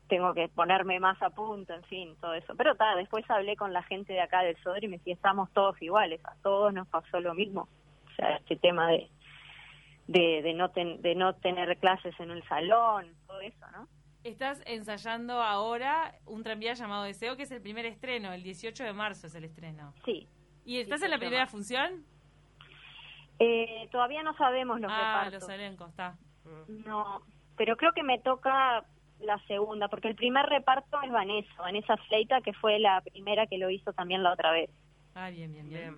tengo 0.07 0.33
que 0.33 0.47
ponerme 0.49 0.99
más 0.99 1.21
a 1.21 1.29
punto, 1.29 1.73
en 1.73 1.83
fin, 1.83 2.15
todo 2.19 2.33
eso. 2.33 2.53
Pero 2.55 2.75
tal, 2.75 2.97
después 2.97 3.29
hablé 3.29 3.55
con 3.55 3.73
la 3.73 3.83
gente 3.83 4.13
de 4.13 4.21
acá 4.21 4.41
del 4.41 4.57
Sodre 4.63 4.85
y 4.85 4.89
me 4.89 4.97
decía, 4.97 5.13
estamos 5.13 5.51
todos 5.53 5.81
iguales, 5.81 6.21
a 6.25 6.35
todos 6.43 6.73
nos 6.73 6.87
pasó 6.87 7.19
lo 7.19 7.33
mismo. 7.33 7.67
O 8.05 8.15
sea, 8.15 8.35
este 8.37 8.55
tema 8.57 8.89
de 8.89 9.09
de, 10.07 10.41
de, 10.41 10.53
no 10.53 10.69
de 10.69 11.15
no 11.15 11.33
tener 11.35 11.77
clases 11.77 12.13
en 12.19 12.31
el 12.31 12.43
salón, 12.47 13.15
todo 13.27 13.39
eso, 13.41 13.65
¿no? 13.71 13.87
Estás 14.23 14.61
ensayando 14.65 15.41
ahora 15.41 16.15
un 16.25 16.43
tranvía 16.43 16.73
llamado 16.73 17.03
Deseo, 17.03 17.35
que 17.35 17.43
es 17.43 17.51
el 17.51 17.61
primer 17.61 17.85
estreno, 17.85 18.31
el 18.31 18.41
18 18.41 18.83
de 18.83 18.93
marzo 18.93 19.27
es 19.27 19.35
el 19.35 19.43
estreno. 19.43 19.93
Sí. 20.05 20.27
¿Y 20.65 20.79
estás 20.79 21.01
en 21.01 21.11
la 21.11 21.17
primera 21.17 21.45
función? 21.45 22.05
Eh, 23.39 23.89
todavía 23.91 24.23
no 24.23 24.33
sabemos 24.37 24.79
los 24.79 24.91
ah, 24.93 25.27
los 25.29 25.49
elencos, 25.49 25.89
está. 25.89 26.15
No, 26.67 27.21
pero 27.57 27.75
creo 27.75 27.91
que 27.91 28.03
me 28.03 28.19
toca 28.19 28.85
la 29.23 29.39
segunda, 29.47 29.87
porque 29.87 30.07
el 30.07 30.15
primer 30.15 30.45
reparto 30.45 31.01
es 31.01 31.11
Vanessa, 31.11 31.53
Vanessa 31.57 31.97
Fleita, 31.97 32.41
que 32.41 32.53
fue 32.53 32.79
la 32.79 33.01
primera 33.01 33.47
que 33.47 33.57
lo 33.57 33.69
hizo 33.69 33.93
también 33.93 34.23
la 34.23 34.33
otra 34.33 34.51
vez. 34.51 34.69
Ah, 35.15 35.29
bien, 35.29 35.51
bien, 35.51 35.69
bien. 35.69 35.97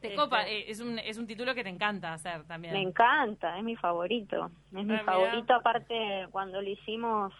Te 0.00 0.14
copa, 0.14 0.42
este, 0.42 0.58
eh, 0.58 0.70
es, 0.70 0.80
un, 0.80 0.98
es 0.98 1.18
un 1.18 1.26
título 1.26 1.54
que 1.54 1.64
te 1.64 1.70
encanta 1.70 2.12
hacer 2.12 2.44
también. 2.44 2.72
Me 2.72 2.82
encanta, 2.82 3.58
es 3.58 3.64
mi 3.64 3.74
favorito. 3.74 4.50
Es 4.76 4.84
mi 4.84 4.94
ah, 4.94 5.02
favorito, 5.04 5.54
aparte 5.54 6.28
cuando 6.30 6.62
lo 6.62 6.68
hicimos 6.68 7.32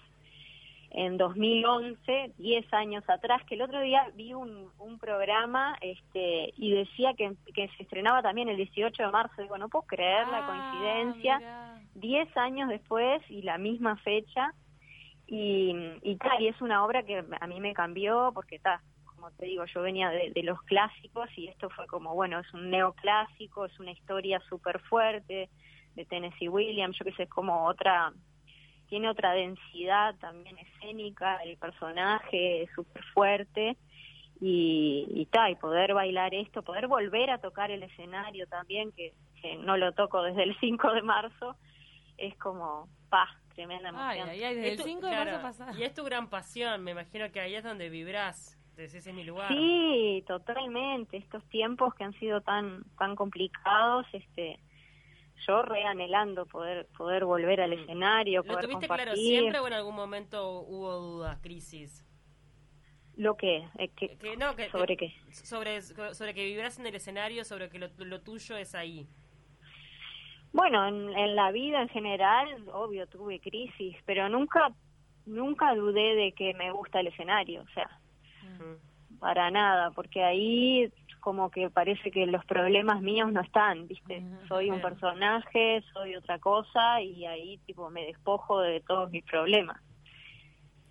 en 0.91 1.19
2011, 1.19 2.33
10 2.37 2.73
años 2.73 3.05
atrás, 3.09 3.45
que 3.45 3.55
el 3.55 3.63
otro 3.63 3.81
día 3.81 4.11
vi 4.15 4.35
un, 4.35 4.71
un 4.79 4.99
programa 4.99 5.77
este 5.83 6.53
y 6.57 6.73
decía 6.73 7.15
que, 7.15 7.35
que 7.55 7.69
se 7.77 7.83
estrenaba 7.83 8.23
también 8.23 8.49
el 8.49 8.57
18 8.57 9.03
de 9.03 9.11
marzo. 9.11 9.41
Digo, 9.41 9.59
no 9.59 9.69
puedo 9.69 9.87
creer 9.87 10.27
la 10.29 10.39
ah, 10.39 10.47
coincidencia. 10.47 11.75
10 11.95 12.37
años 12.37 12.69
después 12.69 13.23
y 13.29 13.43
la 13.43 13.59
misma 13.59 13.97
fecha. 13.97 14.55
Y, 15.29 15.71
y, 16.03 16.19
y 16.41 16.47
es 16.49 16.61
una 16.63 16.85
obra 16.85 17.03
que 17.03 17.23
a 17.39 17.47
mí 17.47 17.61
me 17.61 17.75
cambió 17.75 18.33
porque 18.35 18.57
está 18.57 18.83
como 19.19 19.33
te 19.33 19.47
digo, 19.47 19.65
yo 19.65 19.83
venía 19.83 20.11
de, 20.11 20.43
los 20.45 20.63
clásicos 20.63 21.29
y 21.37 21.49
esto 21.49 21.69
fue 21.71 21.89
como, 21.89 22.15
bueno, 22.15 22.39
es 22.39 22.55
un 22.55 22.71
neoclásico, 22.71 23.65
es 23.65 23.81
una 23.81 23.91
historia 23.91 24.41
súper 24.49 24.79
fuerte 24.83 25.51
de 25.97 26.05
Tennessee 26.05 26.49
Williams, 26.49 26.97
yo 26.97 27.05
que 27.05 27.13
sé, 27.13 27.25
es 27.25 27.29
como 27.29 27.67
otra, 27.67 28.13
tiene 28.89 29.09
otra 29.09 29.33
densidad 29.33 30.15
también 30.21 30.57
escénica, 30.59 31.37
el 31.39 31.57
personaje 31.57 32.63
es 32.63 32.71
súper 32.77 33.03
fuerte 33.13 33.77
y, 34.41 35.09
y, 35.11 35.27
ta, 35.27 35.51
y 35.51 35.57
poder 35.57 35.95
bailar 35.95 36.33
esto, 36.33 36.63
poder 36.63 36.87
volver 36.87 37.31
a 37.31 37.39
tocar 37.39 37.73
el 37.73 37.83
escenario 37.83 38.47
también, 38.47 38.93
que, 38.93 39.13
no 39.65 39.77
lo 39.77 39.93
toco 39.93 40.23
desde 40.23 40.45
el 40.45 40.57
5 40.61 40.93
de 40.93 41.03
marzo, 41.03 41.57
es 42.19 42.37
como, 42.37 42.89
pa, 43.09 43.29
tremenda 43.59 43.89
emoción. 43.89 44.29
Ay, 44.29 44.39
desde 44.39 44.73
el 44.73 44.79
5 44.79 45.07
de 45.07 45.13
marzo 45.13 45.43
pasado. 45.43 45.79
Y 45.79 45.83
es 45.83 45.93
tu 45.93 46.05
gran 46.05 46.29
pasión, 46.29 46.85
me 46.85 46.93
imagino 46.93 47.31
que 47.33 47.41
ahí 47.41 47.57
es 47.57 47.65
donde 47.65 47.89
vibras 47.89 48.55
ese 48.77 48.99
es 48.99 49.13
mi 49.13 49.25
lugar. 49.25 49.49
Sí, 49.49 50.23
totalmente. 50.27 51.17
Estos 51.17 51.45
tiempos 51.49 51.95
que 51.95 52.05
han 52.05 52.13
sido 52.21 52.41
tan 52.43 52.85
tan 52.97 53.17
complicados, 53.17 54.07
este 54.13 54.61
yo 55.47 55.63
reanhelando 55.63 56.47
poder 56.47 56.87
poder 56.97 57.25
volver 57.25 57.61
al 57.61 57.71
mm. 57.71 57.81
escenario, 57.81 58.45
¿Lo 58.47 58.59
tuviste 58.59 58.87
claro 58.87 59.17
siempre 59.17 59.59
o 59.59 59.67
en 59.67 59.73
algún 59.73 59.97
momento 59.97 60.61
hubo 60.61 60.95
dudas, 60.95 61.39
crisis? 61.41 62.05
¿Lo 63.17 63.37
que? 63.37 63.67
Eh, 63.79 63.89
que, 63.97 64.37
no, 64.37 64.55
que, 64.55 64.71
¿Sobre 64.71 64.97
qué? 64.97 65.13
Sobre, 65.33 65.83
sobre 65.83 66.35
que 66.35 66.45
vivieras 66.45 66.79
en 66.79 66.87
el 66.87 66.95
escenario, 66.95 67.45
sobre 67.45 67.69
que 67.69 67.81
lo, 67.81 68.21
tuyo 68.21 68.57
es 68.57 68.77
ahí. 68.77 69.09
Bueno, 70.53 70.87
en, 70.87 71.17
en, 71.17 71.37
la 71.37 71.53
vida 71.53 71.83
en 71.83 71.89
general, 71.89 72.49
obvio, 72.73 73.07
tuve 73.07 73.39
crisis, 73.41 73.97
pero 74.07 74.29
nunca 74.29 74.73
nunca 75.29 75.75
dudé 75.75 76.15
de 76.15 76.33
que 76.33 76.55
me 76.55 76.71
gusta 76.73 77.01
el 77.01 77.09
escenario, 77.09 77.63
o 77.63 77.69
sea, 77.75 77.89
para 79.21 79.51
nada, 79.51 79.91
porque 79.91 80.25
ahí 80.25 80.93
como 81.21 81.51
que 81.51 81.69
parece 81.69 82.11
que 82.11 82.27
los 82.27 82.45
problemas 82.45 83.03
míos 83.03 83.31
no 83.33 83.41
están, 83.41 83.87
¿viste? 83.87 84.23
Soy 84.47 84.71
un 84.71 84.81
personaje, 84.81 85.83
soy 85.93 86.17
otra 86.17 86.39
cosa 86.39 87.03
y 87.03 87.27
ahí 87.27 87.59
tipo 87.67 87.91
me 87.91 88.07
despojo 88.07 88.61
de 88.61 88.81
todos 88.81 89.11
mis 89.11 89.25
problemas. 89.25 89.81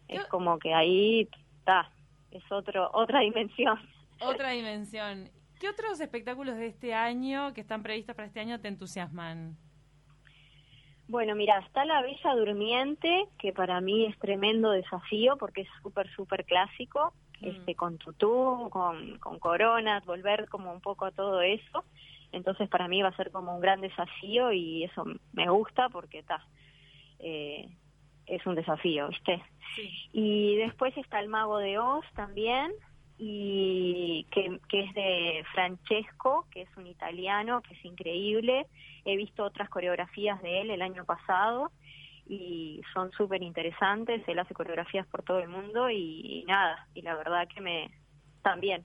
Es 0.07 0.23
como 0.25 0.59
que 0.59 0.73
ahí 0.73 1.27
está, 1.59 1.89
es 2.31 2.43
otro 2.51 2.89
otra 2.93 3.21
dimensión. 3.21 3.79
Otra 4.19 4.51
dimensión. 4.51 5.29
¿Qué 5.59 5.69
otros 5.69 5.99
espectáculos 5.99 6.57
de 6.57 6.67
este 6.67 6.93
año 6.93 7.53
que 7.53 7.61
están 7.61 7.83
previstos 7.83 8.15
para 8.15 8.27
este 8.27 8.39
año 8.39 8.59
te 8.59 8.67
entusiasman? 8.67 9.57
Bueno, 11.07 11.35
mira, 11.35 11.59
está 11.59 11.85
La 11.85 12.01
Bella 12.01 12.35
Durmiente, 12.35 13.25
que 13.39 13.53
para 13.53 13.79
mí 13.81 14.05
es 14.05 14.17
tremendo 14.19 14.71
desafío 14.71 15.37
porque 15.37 15.61
es 15.61 15.67
súper, 15.81 16.09
súper 16.13 16.45
clásico. 16.45 17.13
Mm. 17.39 17.47
este, 17.47 17.75
con 17.75 17.97
tutú, 17.97 18.69
con, 18.71 19.19
con 19.19 19.39
coronas, 19.39 20.05
volver 20.05 20.49
como 20.49 20.71
un 20.71 20.81
poco 20.81 21.05
a 21.05 21.11
todo 21.11 21.41
eso. 21.41 21.83
Entonces 22.31 22.67
para 22.69 22.87
mí 22.87 23.01
va 23.01 23.09
a 23.09 23.15
ser 23.15 23.31
como 23.31 23.53
un 23.55 23.61
gran 23.61 23.81
desafío 23.81 24.51
y 24.51 24.83
eso 24.83 25.05
me 25.33 25.49
gusta 25.49 25.89
porque 25.89 26.19
está, 26.19 26.45
eh, 27.19 27.69
es 28.25 28.45
un 28.45 28.55
desafío, 28.55 29.07
¿viste? 29.09 29.41
Y 30.11 30.57
después 30.57 30.95
está 30.97 31.19
el 31.19 31.29
Mago 31.29 31.59
de 31.59 31.79
Oz 31.79 32.05
también, 32.15 32.71
y 33.17 34.27
que, 34.31 34.59
que 34.69 34.81
es 34.81 34.93
de 34.93 35.43
Francesco, 35.53 36.47
que 36.51 36.61
es 36.61 36.77
un 36.77 36.87
italiano, 36.87 37.61
que 37.61 37.73
es 37.73 37.85
increíble. 37.85 38.67
He 39.05 39.15
visto 39.15 39.43
otras 39.43 39.69
coreografías 39.69 40.41
de 40.41 40.61
él 40.61 40.69
el 40.69 40.81
año 40.81 41.05
pasado 41.05 41.71
y 42.29 42.81
son 42.93 43.11
súper 43.11 43.41
interesantes, 43.41 44.21
él 44.27 44.39
hace 44.39 44.53
coreografías 44.53 45.07
por 45.07 45.23
todo 45.23 45.39
el 45.39 45.47
mundo 45.47 45.89
y, 45.89 46.43
nada, 46.47 46.87
y 46.93 47.01
la 47.01 47.15
verdad 47.15 47.47
que 47.47 47.61
me 47.61 47.89
también 48.41 48.83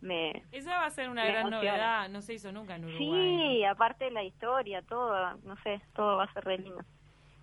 me 0.00 0.42
Esa 0.50 0.78
va 0.78 0.86
a 0.86 0.90
ser 0.90 1.10
una 1.10 1.26
gran 1.26 1.50
novedad, 1.50 2.08
no 2.08 2.22
se 2.22 2.34
hizo 2.34 2.52
nunca 2.52 2.76
en 2.76 2.86
Uruguay. 2.86 3.58
Sí, 3.58 3.64
aparte 3.64 4.06
de 4.06 4.10
la 4.10 4.24
historia, 4.24 4.82
todo, 4.82 5.36
no 5.42 5.56
sé, 5.62 5.80
todo 5.94 6.16
va 6.16 6.24
a 6.24 6.32
ser 6.32 6.44
re 6.44 6.58
lindo. 6.58 6.80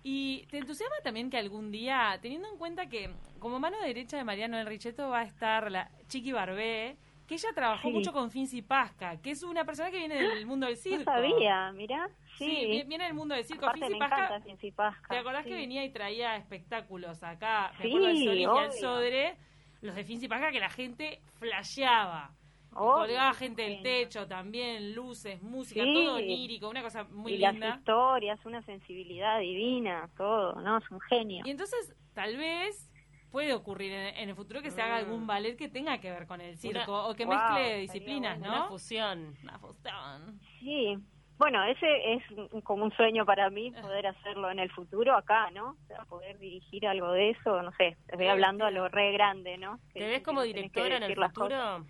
Y 0.02 0.46
te 0.50 0.58
entusiasma 0.58 0.96
también 1.02 1.30
que 1.30 1.38
algún 1.38 1.70
día, 1.70 2.18
teniendo 2.22 2.48
en 2.48 2.56
cuenta 2.56 2.88
que 2.88 3.10
como 3.38 3.58
mano 3.58 3.80
derecha 3.80 4.16
de 4.16 4.24
Mariano 4.24 4.56
del 4.56 4.66
Richetto 4.66 5.08
va 5.08 5.20
a 5.20 5.24
estar 5.24 5.70
la 5.70 5.90
Chiqui 6.08 6.32
Barbé, 6.32 6.96
que 7.26 7.34
ella 7.34 7.50
trabajó 7.54 7.90
mucho 7.90 8.12
con 8.12 8.30
Finzi 8.30 8.62
Pasca, 8.62 9.20
que 9.20 9.32
es 9.32 9.42
una 9.42 9.64
persona 9.64 9.90
que 9.90 9.98
viene 9.98 10.14
del 10.16 10.46
mundo 10.46 10.66
del 10.66 10.76
circo. 10.76 11.10
No 11.10 11.16
sabía, 11.16 11.72
mira. 11.72 12.08
Sí, 12.38 12.84
viene 12.86 13.04
del 13.04 13.14
mundo 13.14 13.34
del 13.34 13.44
circo. 13.44 13.66
Aparte 13.66 13.90
me 13.90 13.98
Pasca, 13.98 14.40
Pasca. 14.74 15.08
¿Te 15.08 15.18
acordás 15.18 15.44
que 15.44 15.54
venía 15.54 15.84
y 15.84 15.90
traía 15.90 16.36
espectáculos 16.36 17.22
acá? 17.22 17.72
Me 17.78 17.88
acuerdo 17.88 18.06
del 18.06 18.24
Sol 18.24 18.38
y 18.38 18.44
el 18.44 18.72
Sodre, 18.72 19.36
los 19.82 19.94
de 19.94 20.04
Finzi 20.04 20.26
Pasca, 20.26 20.50
que 20.50 20.60
la 20.60 20.70
gente 20.70 21.20
flasheaba. 21.38 22.30
Colgaba 22.78 23.34
gente 23.34 23.62
del 23.62 23.82
techo 23.82 24.26
también, 24.26 24.94
luces, 24.94 25.42
música, 25.42 25.82
todo 25.82 26.16
onírico, 26.16 26.68
una 26.68 26.82
cosa 26.82 27.04
muy 27.04 27.32
y 27.32 27.38
linda. 27.38 27.52
las 27.52 27.78
historias, 27.78 28.46
una 28.46 28.62
sensibilidad 28.62 29.40
divina, 29.40 30.08
todo, 30.16 30.60
¿no? 30.60 30.78
Es 30.78 30.90
un 30.90 31.00
genio. 31.00 31.42
Y 31.44 31.50
entonces, 31.50 31.94
tal 32.14 32.36
vez 32.36 32.90
puede 33.30 33.54
ocurrir 33.54 33.92
en, 33.92 34.28
el 34.28 34.34
futuro 34.34 34.62
que 34.62 34.70
se 34.70 34.80
haga 34.80 34.96
algún 34.96 35.24
mm. 35.24 35.26
ballet 35.26 35.56
que 35.56 35.68
tenga 35.68 35.98
que 35.98 36.10
ver 36.10 36.26
con 36.26 36.40
el 36.40 36.56
circo 36.56 37.08
o 37.08 37.14
que 37.14 37.26
mezcle 37.26 37.78
disciplinas, 37.78 38.38
¿no? 38.38 38.48
Una 38.48 38.64
fusión. 38.68 39.36
Una 39.42 39.58
fusión. 39.58 40.40
Sí. 40.60 40.96
Bueno, 41.38 41.62
ese 41.64 42.14
es 42.14 42.22
como 42.64 42.84
un 42.84 42.92
sueño 42.96 43.24
para 43.24 43.48
mí 43.48 43.70
poder 43.70 44.08
hacerlo 44.08 44.50
en 44.50 44.58
el 44.58 44.72
futuro 44.72 45.16
acá, 45.16 45.50
¿no? 45.52 45.70
O 45.70 45.86
sea, 45.86 46.04
poder 46.06 46.36
dirigir 46.38 46.86
algo 46.88 47.12
de 47.12 47.30
eso, 47.30 47.62
no 47.62 47.70
sé, 47.72 47.96
estoy 48.08 48.26
hablando 48.26 48.64
a 48.64 48.72
lo 48.72 48.88
re 48.88 49.12
grande, 49.12 49.56
¿no? 49.56 49.78
¿Te 49.92 50.00
ves 50.00 50.22
como 50.22 50.42
directora 50.42 50.96
en 50.96 51.04
el 51.04 51.14
futuro? 51.14 51.86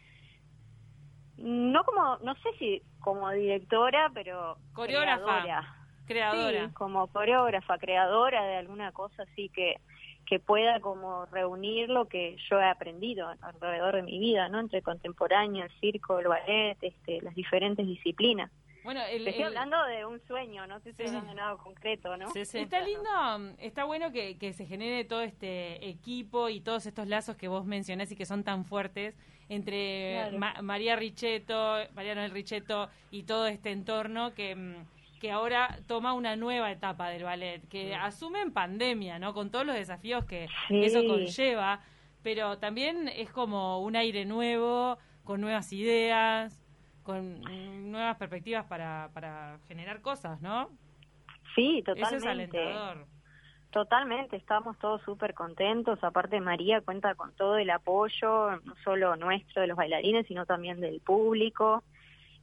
No 1.39 1.85
como, 1.85 2.19
no 2.19 2.35
sé 2.37 2.49
si 2.59 2.83
como 3.01 3.31
directora, 3.31 4.11
pero 4.13 4.59
coreógrafa, 4.73 5.45
creadora, 6.07 6.67
Sí, 6.67 6.75
como 6.75 7.07
coreógrafa, 7.09 7.79
creadora 7.79 8.45
de 8.45 8.57
alguna 8.57 8.93
cosa 8.93 9.23
así 9.23 9.49
que 9.49 9.77
que 10.29 10.39
pueda 10.39 10.79
como 10.81 11.25
reunir 11.25 11.89
lo 11.89 12.05
que 12.05 12.37
yo 12.51 12.61
he 12.61 12.69
aprendido 12.69 13.33
alrededor 13.41 13.97
de 13.97 14.03
mi 14.03 14.19
vida, 14.19 14.51
¿no? 14.51 14.61
Entre 14.61 14.83
contemporáneo, 14.83 15.65
el 15.65 15.71
circo, 15.81 16.19
el 16.19 16.29
ballet, 16.29 16.77
este, 16.83 17.23
las 17.23 17.35
diferentes 17.35 17.87
disciplinas. 17.87 18.51
Bueno, 18.89 19.03
estoy 19.03 19.43
hablando 19.43 19.85
de 19.85 20.07
un 20.07 20.19
sueño, 20.19 20.67
no 20.67 20.81
sé 20.81 20.95
si 20.95 21.03
es 21.03 21.13
nada 21.13 21.59
concreto, 21.59 22.17
¿no? 22.17 22.31
Sí, 22.31 22.47
sí. 22.47 22.61
Está 22.61 22.81
lindo, 22.81 23.55
está 23.59 23.85
bueno 23.85 24.13
que, 24.13 24.39
que 24.39 24.55
se 24.55 24.65
genere 24.65 25.05
todo 25.05 25.21
este 25.21 25.87
equipo 25.87 26.49
y 26.49 26.63
todos 26.63 26.87
estos 26.87 27.07
lazos 27.07 27.37
que 27.37 27.49
vos 27.49 27.67
mencionás 27.67 28.11
y 28.13 28.17
que 28.17 28.25
son 28.25 28.45
tan 28.45 28.65
fuertes 28.65 29.15
entre 29.51 30.31
María 30.63 30.97
Richetto, 30.97 31.77
Mariano 31.95 32.23
del 32.23 32.31
Richetto 32.31 32.89
y 33.11 33.25
todo 33.25 33.47
este 33.47 33.73
entorno 33.73 34.33
que, 34.33 34.57
mm, 34.57 35.19
que 35.21 35.33
ahora 35.33 35.81
toma 35.87 36.15
una 36.15 36.35
nueva 36.37 36.73
etapa 36.73 37.11
del 37.11 37.25
ballet, 37.25 37.69
que 37.69 37.95
asume 37.95 38.41
en 38.41 38.55
pandemia, 38.55 39.19
¿no? 39.19 39.35
Con 39.35 39.51
todos 39.51 39.67
los 39.67 39.77
desafíos 39.77 40.25
que 40.25 40.49
eso 40.71 41.05
conlleva, 41.07 41.83
pero 42.23 42.57
también 42.57 43.07
es 43.09 43.31
como 43.31 43.83
un 43.83 43.97
aire 43.97 44.25
nuevo, 44.25 44.97
con 45.25 45.43
nuevas 45.43 45.75
ideas, 45.75 46.59
con 47.09 47.91
nuevas 47.91 48.19
perspectivas 48.19 48.67
para, 48.67 49.09
para 49.15 49.59
generar 49.67 50.03
cosas, 50.03 50.43
¿no? 50.43 50.69
Sí, 51.55 51.83
totalmente. 51.83 52.17
Eso 52.17 52.17
es 52.17 52.31
alentador. 52.31 53.07
Totalmente, 53.71 54.37
estamos 54.37 54.79
todos 54.79 55.01
súper 55.03 55.33
contentos. 55.33 56.05
Aparte, 56.05 56.39
María 56.43 56.83
cuenta 56.83 57.15
con 57.15 57.33
todo 57.33 57.57
el 57.57 57.71
apoyo, 57.71 58.61
no 58.61 58.75
solo 58.85 59.17
nuestro 59.17 59.63
de 59.63 59.69
los 59.69 59.77
bailarines, 59.79 60.27
sino 60.27 60.45
también 60.45 60.81
del 60.81 61.01
público. 61.01 61.83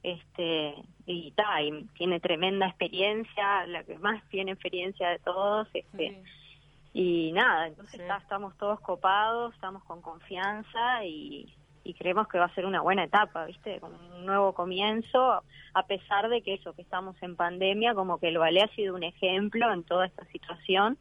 Este, 0.02 0.74
y, 1.06 1.32
y 1.32 1.84
tiene 1.96 2.18
tremenda 2.18 2.66
experiencia, 2.66 3.66
la 3.68 3.84
que 3.84 3.96
más 3.98 4.20
tiene 4.30 4.50
experiencia 4.50 5.10
de 5.10 5.20
todos. 5.20 5.68
Este, 5.74 6.24
Y 6.92 7.30
nada, 7.32 7.68
entonces 7.68 8.00
estamos 8.00 8.56
todos 8.56 8.80
copados, 8.80 9.54
estamos 9.54 9.84
con 9.84 10.02
confianza 10.02 11.04
y, 11.04 11.54
y 11.86 11.94
creemos 11.94 12.26
que 12.26 12.38
va 12.38 12.46
a 12.46 12.54
ser 12.54 12.66
una 12.66 12.80
buena 12.80 13.04
etapa, 13.04 13.44
¿viste? 13.44 13.78
Como 13.78 13.96
un 14.16 14.26
nuevo 14.26 14.52
comienzo, 14.52 15.42
a 15.72 15.86
pesar 15.86 16.28
de 16.28 16.42
que 16.42 16.54
eso, 16.54 16.74
que 16.74 16.82
estamos 16.82 17.16
en 17.22 17.36
pandemia, 17.36 17.94
como 17.94 18.18
que 18.18 18.28
el 18.28 18.38
ballet 18.38 18.64
ha 18.64 18.74
sido 18.74 18.94
un 18.96 19.04
ejemplo 19.04 19.72
en 19.72 19.84
toda 19.84 20.06
esta 20.06 20.24
situación 20.26 20.98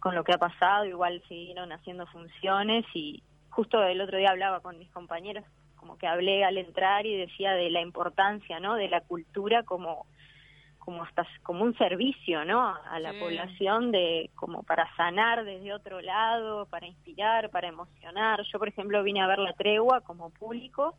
con 0.00 0.14
lo 0.14 0.24
que 0.24 0.32
ha 0.32 0.38
pasado, 0.38 0.84
igual 0.84 1.22
siguieron 1.28 1.72
haciendo 1.72 2.06
funciones 2.08 2.84
y 2.92 3.22
justo 3.50 3.82
el 3.82 4.00
otro 4.00 4.18
día 4.18 4.30
hablaba 4.30 4.60
con 4.60 4.78
mis 4.78 4.90
compañeros, 4.90 5.44
como 5.76 5.96
que 5.96 6.06
hablé 6.06 6.44
al 6.44 6.58
entrar 6.58 7.06
y 7.06 7.16
decía 7.16 7.52
de 7.52 7.70
la 7.70 7.80
importancia, 7.80 8.60
¿no? 8.60 8.74
De 8.74 8.88
la 8.88 9.00
cultura 9.00 9.62
como 9.62 10.06
como 10.84 11.04
hasta 11.04 11.24
como 11.44 11.62
un 11.62 11.76
servicio, 11.78 12.44
¿no? 12.44 12.60
A 12.66 12.98
la 12.98 13.12
población 13.12 13.92
de 13.92 14.30
como 14.34 14.64
para 14.64 14.92
sanar 14.96 15.44
desde 15.44 15.72
otro 15.72 16.00
lado, 16.00 16.66
para 16.66 16.86
inspirar, 16.86 17.50
para 17.50 17.68
emocionar. 17.68 18.42
Yo, 18.52 18.58
por 18.58 18.68
ejemplo, 18.68 19.02
vine 19.04 19.22
a 19.22 19.28
ver 19.28 19.38
la 19.38 19.52
tregua 19.52 20.00
como 20.00 20.30
público 20.30 20.96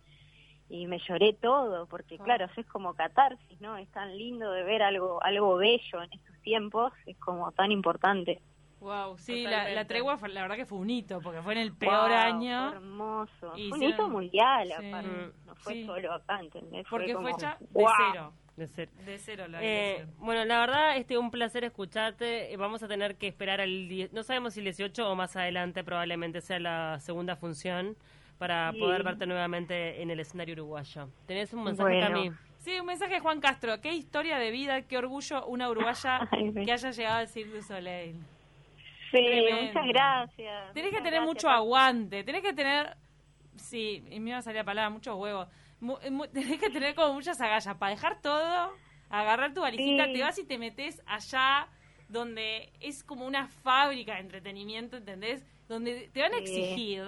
y 0.70 0.88
me 0.88 1.00
lloré 1.00 1.34
todo, 1.34 1.86
porque 1.88 2.16
ah. 2.18 2.24
claro, 2.24 2.48
es 2.56 2.66
como 2.68 2.94
catarsis, 2.94 3.60
¿no? 3.60 3.76
Es 3.76 3.90
tan 3.90 4.18
lindo 4.18 4.52
de 4.52 4.64
ver 4.64 4.82
algo 4.84 5.22
algo 5.22 5.58
bello 5.58 6.02
en 6.02 6.14
estos 6.14 6.42
tiempos, 6.42 6.94
es 7.06 7.18
como 7.18 7.52
tan 7.52 7.72
importante. 7.72 8.42
Wow, 8.80 9.18
sí, 9.18 9.44
la, 9.44 9.86
tregua 9.86 10.18
la 10.28 10.42
verdad 10.42 10.56
que 10.56 10.66
fue 10.66 10.78
un 10.78 10.90
hito, 10.90 11.22
porque 11.22 11.42
fue 11.42 11.54
en 11.54 11.60
el 11.60 11.74
peor 11.74 12.12
año. 12.12 12.74
hermoso. 12.74 13.54
un 13.54 13.84
hito 13.84 14.10
mundial, 14.10 14.72
aparte. 14.72 15.32
No 15.46 15.56
fue 15.56 15.86
solo 15.86 16.14
acá, 16.14 16.40
¿entendés? 16.40 16.86
Porque 16.90 17.16
fue, 17.16 17.32
hecha 17.32 17.58
de 17.60 17.86
cero. 18.12 18.34
De 18.56 18.68
cero. 18.68 18.92
De 19.06 19.18
cero 19.18 19.48
la 19.48 19.64
eh, 19.64 20.06
Bueno, 20.20 20.46
la 20.46 20.60
verdad, 20.60 20.98
este 20.98 21.18
un 21.18 21.32
placer 21.32 21.64
escucharte. 21.64 22.54
Eh, 22.54 22.58
vamos 22.58 22.84
a 22.84 22.88
tener 22.88 23.16
que 23.16 23.28
esperar 23.28 23.62
al... 23.62 23.90
No 24.12 24.24
sabemos 24.24 24.54
si 24.54 24.60
el 24.60 24.66
18 24.66 25.10
o 25.10 25.16
más 25.16 25.36
adelante 25.36 25.84
probablemente 25.84 26.40
sea 26.42 26.60
la 26.60 27.00
segunda 27.00 27.36
función 27.36 27.98
para 28.38 28.72
poder 28.74 29.04
verte 29.04 29.26
nuevamente 29.26 30.02
en 30.02 30.12
el 30.12 30.20
escenario 30.20 30.54
uruguayo. 30.54 31.10
¿Tenés 31.26 31.54
un 31.54 31.64
mensaje 31.64 32.00
para 32.00 32.16
mí? 32.16 32.32
Sí, 32.60 32.80
un 32.80 32.86
mensaje 32.86 33.16
de 33.16 33.20
Juan 33.20 33.42
Castro. 33.42 33.82
Qué 33.82 33.94
historia 33.94 34.38
de 34.38 34.52
vida, 34.52 34.84
qué 34.84 34.98
orgullo 34.98 35.46
una 35.48 35.70
uruguaya 35.70 36.30
que 36.66 36.72
haya 36.72 36.92
llegado 36.92 37.18
al 37.18 37.28
Cirque 37.28 37.56
du 37.56 37.62
Soleil. 37.62 38.16
Sí, 39.12 39.46
muchas 39.62 39.86
gracias. 39.88 40.74
Tenés 40.74 40.92
que 40.92 41.02
tener 41.02 41.22
mucho 41.22 41.50
aguante, 41.50 42.24
tenés 42.24 42.42
que 42.42 42.54
tener, 42.54 42.96
sí, 43.56 44.04
y 44.10 44.20
me 44.20 44.32
iba 44.32 44.40
a 44.40 44.42
salir 44.42 44.58
la 44.58 44.64
palabra, 44.64 44.90
muchos 44.90 45.16
huevos. 45.16 45.48
tenés 46.34 46.60
que 46.60 46.70
tener 46.70 46.96
como 46.96 47.14
muchas 47.14 47.40
agallas 47.42 47.76
para 47.76 47.92
dejar 47.92 48.22
todo, 48.22 48.74
agarrar 49.10 49.54
tu 49.54 49.62
valijita, 49.62 50.06
te 50.06 50.22
vas 50.22 50.38
y 50.40 50.46
te 50.46 50.58
metes 50.58 51.02
allá 51.06 51.68
donde 52.10 52.72
es 52.80 53.04
como 53.04 53.26
una 53.26 53.48
fábrica 53.48 54.16
de 54.16 54.22
entretenimiento, 54.22 54.98
¿entendés? 54.98 55.44
Donde 55.68 56.10
te 56.14 56.22
van 56.22 56.34
a 56.34 56.38
exigir, 56.38 57.04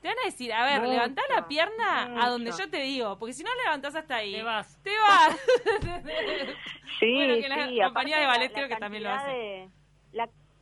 te 0.00 0.08
van 0.08 0.16
a 0.22 0.26
decir, 0.26 0.52
a 0.52 0.64
ver, 0.64 0.88
levantá 0.88 1.22
la 1.34 1.46
pierna 1.48 2.22
a 2.22 2.28
donde 2.28 2.50
yo 2.50 2.68
te 2.68 2.82
digo, 2.82 3.18
porque 3.18 3.32
si 3.32 3.44
no 3.44 3.50
levantás 3.64 3.94
hasta 3.94 4.16
ahí, 4.16 4.32
te 4.32 4.42
vas. 4.42 4.82
Te 4.82 4.90
vas. 4.90 5.36
sí, 7.00 7.14
bueno, 7.14 7.34
que 7.34 7.48
la 7.48 7.84
compañía 7.86 8.18
de 8.18 8.26
ballet 8.26 8.52
creo 8.52 8.68
que 8.68 8.76
también 8.76 9.04
lo 9.04 9.10
hace 9.10 9.70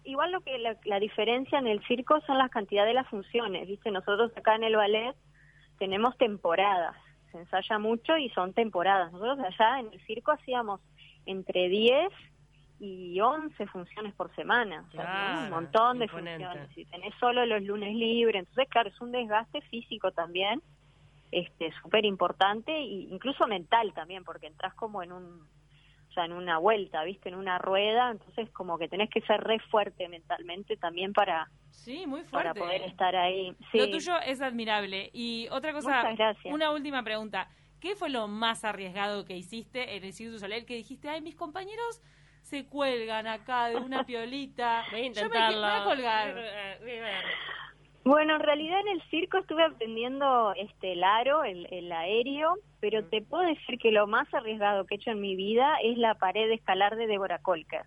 igual 0.05 0.33
lo 0.33 0.41
que 0.41 0.59
la, 0.59 0.99
diferencia 0.99 1.59
en 1.59 1.67
el 1.67 1.85
circo 1.87 2.21
son 2.23 2.39
las 2.39 2.51
cantidades 2.51 2.91
de 2.91 2.95
las 2.95 3.09
funciones, 3.09 3.67
¿viste? 3.69 3.91
Nosotros 3.91 4.33
acá 4.37 4.55
en 4.57 4.65
el 4.65 4.77
ballet 4.77 5.15
tenemos 5.79 6.17
temporadas, 6.19 6.97
se 7.31 7.39
ensaya 7.39 7.79
mucho 7.79 8.17
y 8.17 8.29
son 8.31 8.53
temporadas. 8.53 9.13
Nosotros 9.13 9.39
allá 9.39 9.81
en 9.81 9.93
el 9.93 10.01
circo 10.07 10.33
hacíamos 10.33 10.81
entre 11.27 11.69
10 11.69 12.13
y 12.81 13.21
11 13.21 13.67
funciones 13.67 14.15
por 14.15 14.35
semana, 14.35 14.85
un 15.45 15.51
montón 15.51 15.99
de 15.99 16.09
funciones. 16.09 16.77
Y 16.77 16.87
tenés 16.87 17.15
solo 17.21 17.45
los 17.45 17.63
lunes 17.63 17.95
libres, 17.95 18.41
entonces 18.41 18.69
claro, 18.71 18.89
es 18.89 19.01
un 19.01 19.13
desgaste 19.13 19.61
físico 19.63 20.13
también, 20.13 20.63
este 21.31 21.73
súper 21.83 22.05
importante 22.07 22.73
e 22.73 22.85
incluso 23.11 23.47
mental 23.47 23.93
también, 23.93 24.25
porque 24.25 24.47
entras 24.47 24.75
como 24.75 25.03
en 25.03 25.13
un 25.13 25.47
o 26.11 26.13
sea, 26.13 26.25
en 26.25 26.33
una 26.33 26.59
vuelta, 26.59 27.05
¿viste? 27.05 27.29
En 27.29 27.37
una 27.37 27.59
rueda, 27.59 28.11
entonces 28.11 28.51
como 28.51 28.79
que 28.79 28.89
tenés 28.89 29.09
que 29.11 29.21
ser 29.23 29.41
re 29.41 29.61
fuerte 29.71 30.09
mentalmente 30.09 30.77
también 30.77 31.13
para, 31.13 31.49
sí, 31.71 32.05
muy 32.07 32.23
fuerte. 32.23 32.49
para 32.49 32.55
poder 32.55 32.83
estar 32.83 33.15
ahí. 33.15 33.55
Sí. 33.71 33.79
Lo 33.79 33.91
tuyo 33.91 34.19
es 34.27 34.41
admirable. 34.41 35.11
Y 35.13 35.47
otra 35.53 35.73
cosa, 35.73 36.13
una 36.47 36.73
última 36.73 37.03
pregunta. 37.05 37.49
¿Qué 37.81 37.95
fue 37.95 38.11
lo 38.11 38.29
más 38.29 38.65
arriesgado 38.65 39.25
que 39.25 39.37
hiciste 39.37 39.97
en 39.97 40.05
el 40.05 40.13
Cirque 40.13 40.33
du 40.33 40.39
Soleil 40.39 40.67
que 40.67 40.75
dijiste, 40.75 41.09
ay, 41.09 41.23
mis 41.23 41.35
compañeros 41.35 42.03
se 42.43 42.67
cuelgan 42.67 43.27
acá 43.27 43.69
de 43.69 43.77
una 43.77 44.05
piolita? 44.07 44.85
voy 44.91 45.01
a 45.01 45.05
intentarlo. 45.05 45.51
Yo 45.51 45.63
me 45.63 45.69
voy 45.69 45.81
a 45.81 45.85
colgar. 45.85 46.35
Bueno, 48.05 48.37
en 48.37 48.41
realidad 48.41 48.81
en 48.81 48.89
el 48.89 49.03
circo 49.11 49.39
estuve 49.39 49.63
aprendiendo 49.63 50.55
este 50.55 50.93
el 50.93 51.05
aro, 51.05 51.45
el, 51.45 51.67
el 51.71 51.93
aéreo, 51.93 52.55
pero 52.81 53.05
te 53.05 53.21
puedo 53.21 53.43
decir 53.43 53.79
que 53.79 53.93
lo 53.93 54.07
más 54.07 54.33
arriesgado 54.33 54.87
que 54.87 54.95
he 54.95 54.97
hecho 54.97 55.11
en 55.11 55.21
mi 55.21 55.37
vida 55.37 55.77
es 55.83 55.99
la 55.99 56.15
pared 56.15 56.49
de 56.49 56.55
escalar 56.55 56.97
de 56.97 57.07
Débora 57.07 57.41
Colker, 57.41 57.85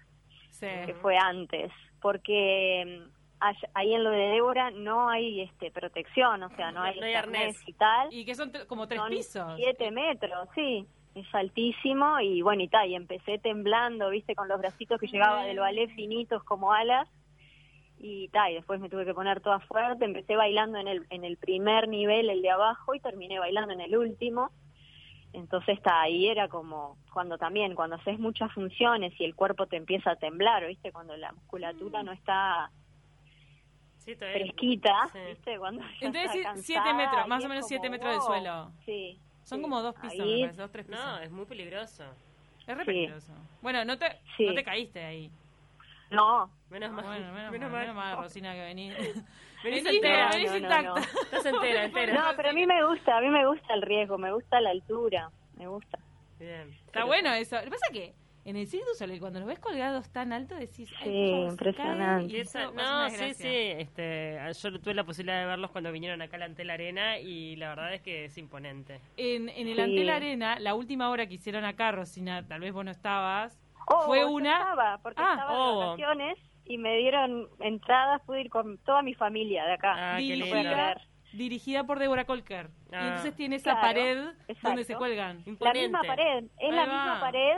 que 0.60 0.96
fue 1.02 1.18
antes, 1.18 1.72
porque 2.00 3.02
mm, 3.40 3.46
ahí 3.74 3.94
en 3.96 4.04
lo 4.04 4.12
de 4.12 4.28
Débora 4.28 4.70
no 4.70 5.10
hay 5.10 5.42
este 5.42 5.72
protección, 5.72 6.44
o 6.44 6.50
sea, 6.56 6.72
no 6.72 6.84
hay, 6.84 7.14
arnés 7.14 7.58
y 7.68 7.74
tal. 7.74 8.14
Y 8.14 8.24
que 8.24 8.36
son 8.36 8.52
como 8.68 8.88
tres 8.88 9.02
son 9.02 9.10
pisos. 9.10 9.54
Siete 9.56 9.90
metros, 9.90 10.48
sí. 10.54 10.86
es 11.16 11.26
altísimo 11.34 12.20
y 12.20 12.44
bueno, 12.44 12.62
y 12.62 12.68
tal, 12.68 12.88
y 12.88 12.96
empecé 12.96 13.40
temblando, 13.40 14.12
viste, 14.12 14.36
con 14.36 14.48
los 14.48 14.60
bracitos 14.60 15.00
que 15.00 15.08
llegaba 15.08 15.44
del 15.44 15.58
ballet 15.58 15.90
finitos 15.96 16.44
como 16.44 16.72
alas 16.72 17.10
y 18.06 18.28
tal, 18.28 18.52
y 18.52 18.56
después 18.56 18.82
me 18.82 18.90
tuve 18.90 19.06
que 19.06 19.14
poner 19.14 19.40
toda 19.40 19.62
fuerte, 19.62 20.04
empecé 20.04 20.36
bailando 20.36 20.78
en 20.78 20.90
el, 20.90 21.08
en 21.10 21.24
el 21.24 21.38
primer 21.38 21.88
nivel, 21.88 22.30
el 22.30 22.42
de 22.42 22.50
abajo, 22.50 22.94
y 22.94 23.00
terminé 23.00 23.40
bailando 23.40 23.72
en 23.74 23.80
el 23.80 23.96
último. 23.96 24.52
Entonces 25.32 25.78
está 25.78 26.02
ahí 26.02 26.28
era 26.28 26.50
como 26.50 26.98
cuando 27.14 27.38
también 27.38 27.76
cuando 27.76 27.96
haces 27.96 28.20
muchas 28.20 28.52
funciones 28.52 29.14
y 29.20 29.24
el 29.24 29.36
cuerpo 29.36 29.68
te 29.68 29.78
empieza 29.78 30.12
a 30.12 30.16
temblar, 30.18 30.68
¿viste? 30.68 30.92
Cuando 30.92 31.16
la 31.16 31.32
musculatura 31.32 32.04
no 32.04 32.12
está 32.12 32.70
fresquita, 34.04 35.10
¿viste? 35.30 35.58
Cuando 35.58 35.82
Entonces 36.02 36.46
7 36.56 36.94
metros, 36.94 37.28
más 37.28 37.46
o 37.46 37.48
menos 37.48 37.66
7 37.68 37.90
metros 37.90 38.12
del 38.12 38.22
suelo. 38.22 38.72
Sí. 38.86 39.18
Son 39.44 39.62
como 39.62 39.82
dos 39.82 39.96
pisos, 39.96 40.58
dos, 40.58 40.72
tres 40.72 40.86
pisos. 40.86 41.04
No, 41.04 41.20
es 41.20 41.32
muy 41.32 41.46
peligroso. 41.46 42.04
Es 42.68 42.78
re 42.78 42.86
peligroso. 42.86 43.34
Bueno, 43.62 43.86
no 43.86 43.98
te, 43.98 44.20
no 44.40 44.54
te 44.54 44.64
caíste 44.64 45.04
ahí. 45.04 45.32
No. 46.14 46.50
Menos 46.70 46.92
mal. 46.92 47.06
Bueno, 47.06 47.34
menos, 47.34 47.52
menos 47.52 47.72
mal, 47.72 47.82
menos 47.82 47.96
mal, 47.96 48.18
Rosina, 48.18 48.54
que 48.54 48.62
venís. 48.66 48.96
venís 49.64 49.86
entera, 49.86 50.30
venís 50.30 50.52
no, 50.52 50.58
intacta. 50.58 51.00
Estás 51.00 51.46
entera, 51.46 51.86
entera. 51.86 52.14
No, 52.14 52.36
pero 52.36 52.50
a 52.50 52.54
mí 52.54 52.66
me 52.66 52.86
gusta, 52.86 53.18
a 53.18 53.22
mí 53.22 53.30
me 53.30 53.46
gusta 53.48 53.74
el 53.74 53.82
riesgo, 53.82 54.18
me 54.18 54.32
gusta 54.32 54.62
la 54.62 54.72
altura, 54.72 55.30
me 55.58 55.68
gusta. 55.68 56.00
Bien. 56.40 56.70
Está 56.86 57.06
bueno 57.06 57.32
eso. 57.34 57.56
Lo 57.58 57.64
que 57.64 57.70
pasa 57.70 57.86
es 57.88 57.94
que 57.94 58.14
en 58.46 58.58
el 58.58 58.68
Cirque 58.68 58.86
du 58.86 58.94
Soleil, 58.96 59.22
cuando 59.22 59.40
los 59.40 59.48
ves 59.48 59.60
colgados 59.60 60.10
tan 60.10 60.34
alto, 60.34 60.56
decís... 60.56 60.90
Sí, 61.02 61.10
impresionante. 61.10 62.34
Y 62.34 62.42
esa, 62.42 62.72
no, 62.72 63.10
sí, 63.10 63.34
sí. 63.34 63.48
Este, 63.48 64.38
yo 64.62 64.80
tuve 64.82 64.94
la 64.94 65.06
posibilidad 65.06 65.40
de 65.40 65.46
verlos 65.46 65.72
cuando 65.72 65.92
vinieron 65.94 66.22
acá 66.22 66.36
a 66.36 66.40
la 66.40 66.46
Antel 66.46 66.70
Arena 66.70 67.20
y 67.20 67.56
la 67.56 67.70
verdad 67.70 67.94
es 67.94 68.02
que 68.02 68.26
es 68.26 68.38
imponente. 68.38 69.00
En, 69.16 69.48
en 69.48 69.68
el 69.70 69.80
Antel 69.80 70.10
Arena, 70.10 70.60
la 70.60 70.76
última 70.76 71.10
obra 71.10 71.26
que 71.26 71.36
hicieron 71.36 71.64
acá, 71.64 71.94
Rosina, 71.94 72.46
tal 72.46 72.60
vez 72.60 72.74
vos 72.74 72.84
no 72.84 72.92
estabas, 72.92 73.63
oh, 73.88 74.04
fue 74.06 74.26
una... 74.26 74.60
estaba, 74.60 74.98
porque 75.00 75.22
ah, 75.22 75.34
estaba 75.34 75.54
oh. 75.54 75.80
de 75.80 75.86
vacaciones 75.86 76.38
y 76.66 76.78
me 76.78 76.98
dieron 76.98 77.50
entradas, 77.60 78.22
pude 78.26 78.42
ir 78.42 78.50
con 78.50 78.78
toda 78.80 79.02
mi 79.02 79.14
familia 79.14 79.66
de 79.66 79.74
acá. 79.74 80.16
Ah, 80.16 80.18
dirigida, 80.18 81.02
dirigida 81.34 81.84
por 81.84 82.00
Deborah 82.00 82.26
Colker. 82.26 82.70
Y 82.92 82.96
ah. 82.96 83.08
entonces 83.08 83.36
tiene 83.36 83.58
esa 83.58 83.80
pared 83.80 84.34
donde 84.62 84.84
se 84.84 84.96
cuelgan. 84.96 85.44
La 85.60 85.74
misma 85.74 86.02
pared, 86.04 86.46
es 86.60 86.74
la 86.74 86.86
misma 86.86 87.18
pared 87.20 87.58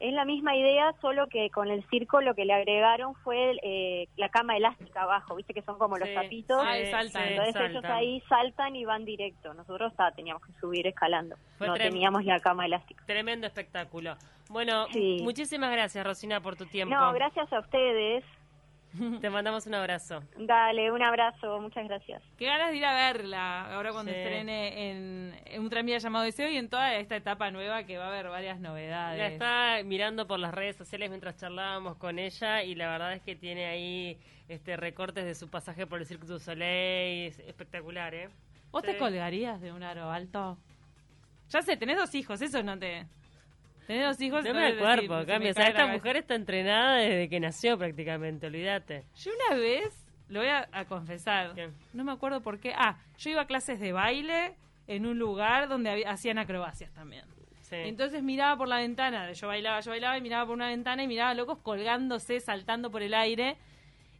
es 0.00 0.14
la 0.14 0.24
misma 0.24 0.56
idea, 0.56 0.94
solo 1.02 1.28
que 1.28 1.50
con 1.50 1.68
el 1.68 1.86
circo 1.90 2.22
lo 2.22 2.34
que 2.34 2.46
le 2.46 2.54
agregaron 2.54 3.14
fue 3.16 3.54
eh, 3.62 4.08
la 4.16 4.30
cama 4.30 4.56
elástica 4.56 5.02
abajo, 5.02 5.36
viste 5.36 5.52
que 5.52 5.60
son 5.60 5.78
como 5.78 5.98
los 5.98 6.12
tapitos. 6.14 6.58
Ah, 6.64 6.74
saltan, 6.90 7.28
Entonces 7.28 7.70
ellos 7.70 7.84
ahí 7.84 8.22
saltan 8.26 8.76
y 8.76 8.86
van 8.86 9.04
directo. 9.04 9.52
Nosotros 9.52 9.92
teníamos 10.16 10.42
que 10.44 10.52
subir 10.58 10.86
escalando. 10.86 11.36
no 11.58 11.74
teníamos 11.74 12.24
la 12.24 12.40
cama 12.40 12.64
elástica. 12.64 13.04
Tremendo 13.04 13.46
espectáculo. 13.46 14.16
Bueno, 14.48 14.86
muchísimas 15.22 15.70
gracias, 15.70 16.04
Rosina, 16.04 16.40
por 16.40 16.56
tu 16.56 16.64
tiempo. 16.64 16.94
No, 16.94 17.12
gracias 17.12 17.52
a 17.52 17.60
ustedes. 17.60 18.24
Te 19.20 19.30
mandamos 19.30 19.66
un 19.66 19.74
abrazo. 19.74 20.20
Dale, 20.36 20.90
un 20.90 21.02
abrazo, 21.02 21.60
muchas 21.60 21.86
gracias. 21.86 22.22
Qué 22.36 22.46
ganas 22.46 22.70
de 22.70 22.76
ir 22.76 22.84
a 22.84 22.94
verla 22.94 23.74
ahora 23.74 23.92
cuando 23.92 24.10
estrene 24.10 24.90
en, 24.90 25.60
un 25.60 25.70
tranvía 25.70 25.98
llamado 25.98 26.24
Deseo 26.24 26.48
y 26.48 26.56
en 26.56 26.68
toda 26.68 26.94
esta 26.96 27.16
etapa 27.16 27.50
nueva 27.50 27.84
que 27.84 27.98
va 27.98 28.06
a 28.06 28.08
haber 28.08 28.28
varias 28.28 28.58
novedades. 28.58 29.18
La 29.18 29.26
está 29.28 29.84
mirando 29.84 30.26
por 30.26 30.40
las 30.40 30.52
redes 30.52 30.76
sociales 30.76 31.08
mientras 31.08 31.36
charlábamos 31.36 31.96
con 31.96 32.18
ella 32.18 32.62
y 32.62 32.74
la 32.74 32.88
verdad 32.88 33.12
es 33.14 33.22
que 33.22 33.36
tiene 33.36 33.66
ahí 33.66 34.18
este 34.48 34.76
recortes 34.76 35.24
de 35.24 35.34
su 35.34 35.48
pasaje 35.48 35.86
por 35.86 36.00
el 36.00 36.06
Cirque 36.06 36.26
du 36.26 36.38
Soleil, 36.38 37.32
espectacular, 37.46 38.14
¿eh? 38.14 38.28
¿Vos 38.72 38.82
te 38.82 38.96
colgarías 38.96 39.60
de 39.60 39.72
un 39.72 39.82
aro 39.82 40.10
alto? 40.10 40.58
Ya 41.48 41.62
sé, 41.62 41.76
tenés 41.76 41.96
dos 41.96 42.14
hijos, 42.14 42.40
eso 42.40 42.62
no 42.62 42.78
te... 42.78 43.06
Tenés 43.90 44.06
dos 44.06 44.20
hijos. 44.20 44.44
Cuerpo, 44.44 45.26
cambia. 45.26 45.50
esta 45.50 45.86
mujer 45.88 46.18
está 46.18 46.36
entrenada 46.36 46.98
desde 46.98 47.28
que 47.28 47.40
nació 47.40 47.76
prácticamente, 47.76 48.46
olvídate. 48.46 49.04
Yo 49.16 49.32
una 49.48 49.58
vez, 49.58 50.06
lo 50.28 50.38
voy 50.38 50.48
a, 50.48 50.84
confesar, 50.84 51.54
no 51.92 52.04
me 52.04 52.12
acuerdo 52.12 52.40
por 52.40 52.60
qué. 52.60 52.72
Ah, 52.76 52.98
yo 53.18 53.30
iba 53.30 53.42
a 53.42 53.46
clases 53.48 53.80
de 53.80 53.90
baile 53.90 54.54
en 54.86 55.06
un 55.06 55.18
lugar 55.18 55.68
donde 55.68 56.04
hacían 56.06 56.38
acrobacias 56.38 56.92
también. 56.92 57.24
Entonces 57.72 58.22
miraba 58.22 58.56
por 58.56 58.68
la 58.68 58.76
ventana, 58.76 59.32
yo 59.32 59.48
bailaba, 59.48 59.80
yo 59.80 59.90
bailaba 59.90 60.16
y 60.16 60.20
miraba 60.20 60.46
por 60.46 60.54
una 60.54 60.68
ventana 60.68 61.02
y 61.02 61.08
miraba 61.08 61.34
locos 61.34 61.58
colgándose, 61.58 62.38
saltando 62.38 62.92
por 62.92 63.02
el 63.02 63.12
aire. 63.12 63.56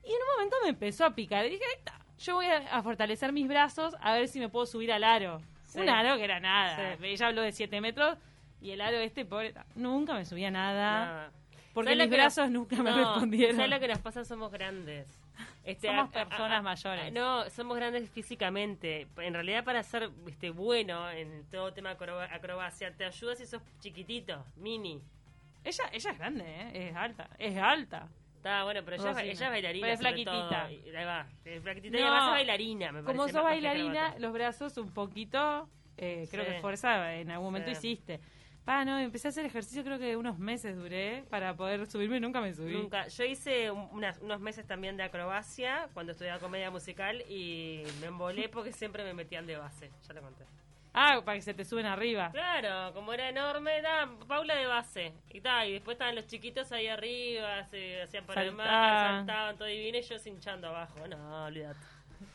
Y 0.02 0.08
en 0.08 0.16
un 0.16 0.34
momento 0.34 0.56
me 0.64 0.70
empezó 0.70 1.04
a 1.04 1.14
picar. 1.14 1.46
Y 1.46 1.50
dije, 1.50 1.64
ahí 1.64 1.78
está, 1.78 2.00
yo 2.18 2.34
voy 2.34 2.46
a, 2.46 2.82
fortalecer 2.82 3.32
mis 3.32 3.46
brazos 3.46 3.94
a 4.00 4.14
ver 4.14 4.26
si 4.26 4.40
me 4.40 4.48
puedo 4.48 4.66
subir 4.66 4.92
al 4.92 5.04
aro. 5.04 5.40
Un 5.76 5.88
aro 5.88 6.16
que 6.16 6.24
era 6.24 6.40
nada. 6.40 6.96
Ella 7.00 7.28
habló 7.28 7.42
de 7.42 7.52
7 7.52 7.80
metros 7.80 8.18
y 8.60 8.70
el 8.72 8.80
aro 8.80 8.98
este, 8.98 9.24
pobre, 9.24 9.54
nunca 9.74 10.14
me 10.14 10.24
subía 10.24 10.50
nada. 10.50 11.32
Porque 11.72 11.94
mis 11.94 12.10
brazos 12.10 12.50
nunca 12.50 12.82
me 12.82 12.92
respondieron. 12.92 13.56
¿Sabes 13.56 13.70
lo 13.70 13.80
que 13.80 13.88
nos 13.88 13.98
pasa? 13.98 14.24
Somos 14.24 14.50
grandes. 14.50 15.20
Este, 15.64 15.88
somos 15.88 16.10
personas 16.10 16.62
mayores. 16.62 17.12
No, 17.12 17.48
somos 17.50 17.76
grandes 17.76 18.10
físicamente. 18.10 19.06
En 19.18 19.34
realidad, 19.34 19.64
para 19.64 19.82
ser 19.82 20.10
este, 20.26 20.50
bueno 20.50 21.08
en 21.10 21.44
todo 21.50 21.72
tema 21.72 21.90
acrobacia, 21.90 22.92
te 22.96 23.04
ayuda 23.04 23.36
si 23.36 23.46
sos 23.46 23.62
chiquitito, 23.80 24.44
mini. 24.56 25.00
Ella, 25.62 25.84
ella 25.92 26.10
es 26.10 26.18
grande, 26.18 26.44
¿eh? 26.46 26.88
es 26.88 26.96
alta, 26.96 27.30
es 27.38 27.56
alta. 27.56 28.08
Está 28.36 28.64
bueno, 28.64 28.80
pero 28.82 28.96
ella, 28.96 29.22
ella 29.22 29.32
es 29.32 29.40
bailarina. 29.40 29.84
Pero 29.84 29.92
es 29.92 30.00
flaquitita. 30.00 30.64
ahí 30.64 31.04
va, 31.04 31.26
es 31.44 31.62
flaquitita 31.62 31.98
y 31.98 32.00
además 32.00 32.24
es 32.24 32.30
bailarina, 32.30 32.92
me 32.92 33.02
Como 33.02 33.28
sos 33.28 33.42
bailarina, 33.42 34.14
los 34.18 34.32
brazos 34.32 34.78
un 34.78 34.90
poquito, 34.92 35.68
eh, 35.98 36.26
creo 36.30 36.46
que 36.46 36.60
fuerza 36.60 37.14
en 37.14 37.30
algún 37.30 37.48
momento 37.48 37.70
hiciste. 37.70 38.20
Ah, 38.66 38.84
no, 38.84 38.98
empecé 38.98 39.28
a 39.28 39.30
hacer 39.30 39.44
ejercicio, 39.46 39.82
creo 39.82 39.98
que 39.98 40.16
unos 40.16 40.38
meses 40.38 40.76
duré 40.76 41.24
para 41.28 41.54
poder 41.56 41.86
subirme 41.86 42.18
y 42.18 42.20
nunca 42.20 42.40
me 42.40 42.54
subí. 42.54 42.72
Nunca. 42.72 43.08
Yo 43.08 43.24
hice 43.24 43.70
unos 43.70 44.40
meses 44.40 44.66
también 44.66 44.96
de 44.96 45.02
acrobacia 45.02 45.88
cuando 45.92 46.12
estudiaba 46.12 46.38
comedia 46.38 46.70
musical 46.70 47.22
y 47.28 47.82
me 48.00 48.06
embolé 48.06 48.48
porque 48.48 48.72
siempre 48.72 49.02
me 49.02 49.14
metían 49.14 49.46
de 49.46 49.56
base, 49.56 49.90
ya 50.06 50.14
te 50.14 50.20
conté. 50.20 50.44
Ah, 50.92 51.20
para 51.24 51.36
que 51.36 51.42
se 51.42 51.54
te 51.54 51.64
suben 51.64 51.86
arriba. 51.86 52.30
Claro, 52.32 52.92
como 52.94 53.12
era 53.12 53.28
enorme, 53.28 53.80
da, 53.80 54.08
Paula 54.26 54.56
de 54.56 54.66
base. 54.66 55.12
Y 55.30 55.40
tal, 55.40 55.68
y 55.68 55.72
después 55.74 55.94
estaban 55.94 56.16
los 56.16 56.26
chiquitos 56.26 56.72
ahí 56.72 56.88
arriba, 56.88 57.64
se 57.66 58.02
hacían 58.02 58.26
para 58.26 58.42
el 58.42 58.52
mar, 58.52 59.16
saltaban 59.18 59.56
todo 59.56 59.68
divino 59.68 59.98
y 59.98 60.02
yo 60.02 60.16
hinchando 60.24 60.68
abajo. 60.68 61.06
No, 61.08 61.44
olvídate. 61.44 61.78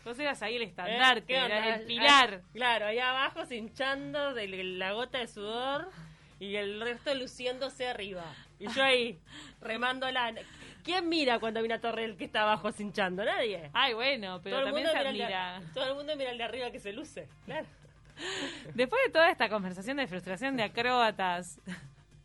Vos 0.03 0.17
eras 0.19 0.41
ahí 0.41 0.55
el 0.55 0.63
estandarte, 0.63 1.33
¿Eh? 1.33 1.75
el 1.75 1.85
pilar. 1.85 2.41
claro, 2.53 2.87
ahí 2.87 2.99
abajo 2.99 3.41
hinchando 3.49 4.33
de 4.33 4.47
la 4.47 4.93
gota 4.93 5.19
de 5.19 5.27
sudor 5.27 5.89
y 6.39 6.55
el 6.55 6.81
resto 6.81 7.13
luciéndose 7.13 7.87
arriba. 7.87 8.23
Y 8.57 8.69
yo 8.69 8.81
ahí, 8.81 9.19
remando 9.59 10.09
la... 10.11 10.33
¿Quién 10.81 11.09
mira 11.09 11.39
cuando 11.39 11.59
hay 11.59 11.65
una 11.65 11.81
torre 11.81 12.05
el 12.05 12.15
que 12.15 12.23
está 12.23 12.43
abajo 12.43 12.69
hinchando? 12.79 13.25
Nadie. 13.25 13.69
Ay, 13.73 13.93
bueno, 13.93 14.39
pero 14.41 14.63
también 14.63 14.87
se 14.87 15.11
mira. 15.11 15.61
todo 15.73 15.89
el 15.89 15.95
mundo 15.95 16.15
mira 16.15 16.31
el 16.31 16.37
de 16.37 16.43
arriba 16.45 16.71
que 16.71 16.79
se 16.79 16.93
luce, 16.93 17.27
claro. 17.43 17.67
Después 18.73 19.01
de 19.05 19.11
toda 19.11 19.29
esta 19.29 19.49
conversación 19.49 19.97
de 19.97 20.07
frustración 20.07 20.55
de 20.55 20.63
acróbatas 20.63 21.59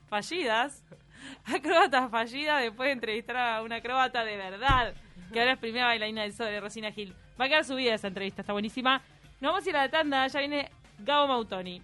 fallidas, 0.08 0.84
acróbatas 1.44 2.10
fallidas, 2.10 2.62
después 2.62 2.86
de 2.88 2.92
entrevistar 2.92 3.36
a 3.36 3.62
una 3.62 3.76
acróbata 3.76 4.24
de 4.24 4.36
verdad, 4.36 4.94
que 5.32 5.40
ahora 5.40 5.52
es 5.54 5.58
primera 5.58 5.86
bailarina 5.86 6.22
del 6.22 6.32
sol 6.32 6.46
de 6.46 6.60
Rosina 6.60 6.92
Gil. 6.92 7.14
Va 7.40 7.46
a 7.46 7.48
quedar 7.48 7.64
subida 7.64 7.94
esa 7.94 8.08
entrevista, 8.08 8.42
está 8.42 8.52
buenísima. 8.52 9.02
Nos 9.40 9.52
vamos 9.52 9.66
a 9.66 9.70
ir 9.70 9.76
a 9.76 9.82
la 9.82 9.90
tanda, 9.90 10.26
ya 10.26 10.40
viene 10.40 10.70
Gabo 10.98 11.28
Mautoni. 11.28 11.82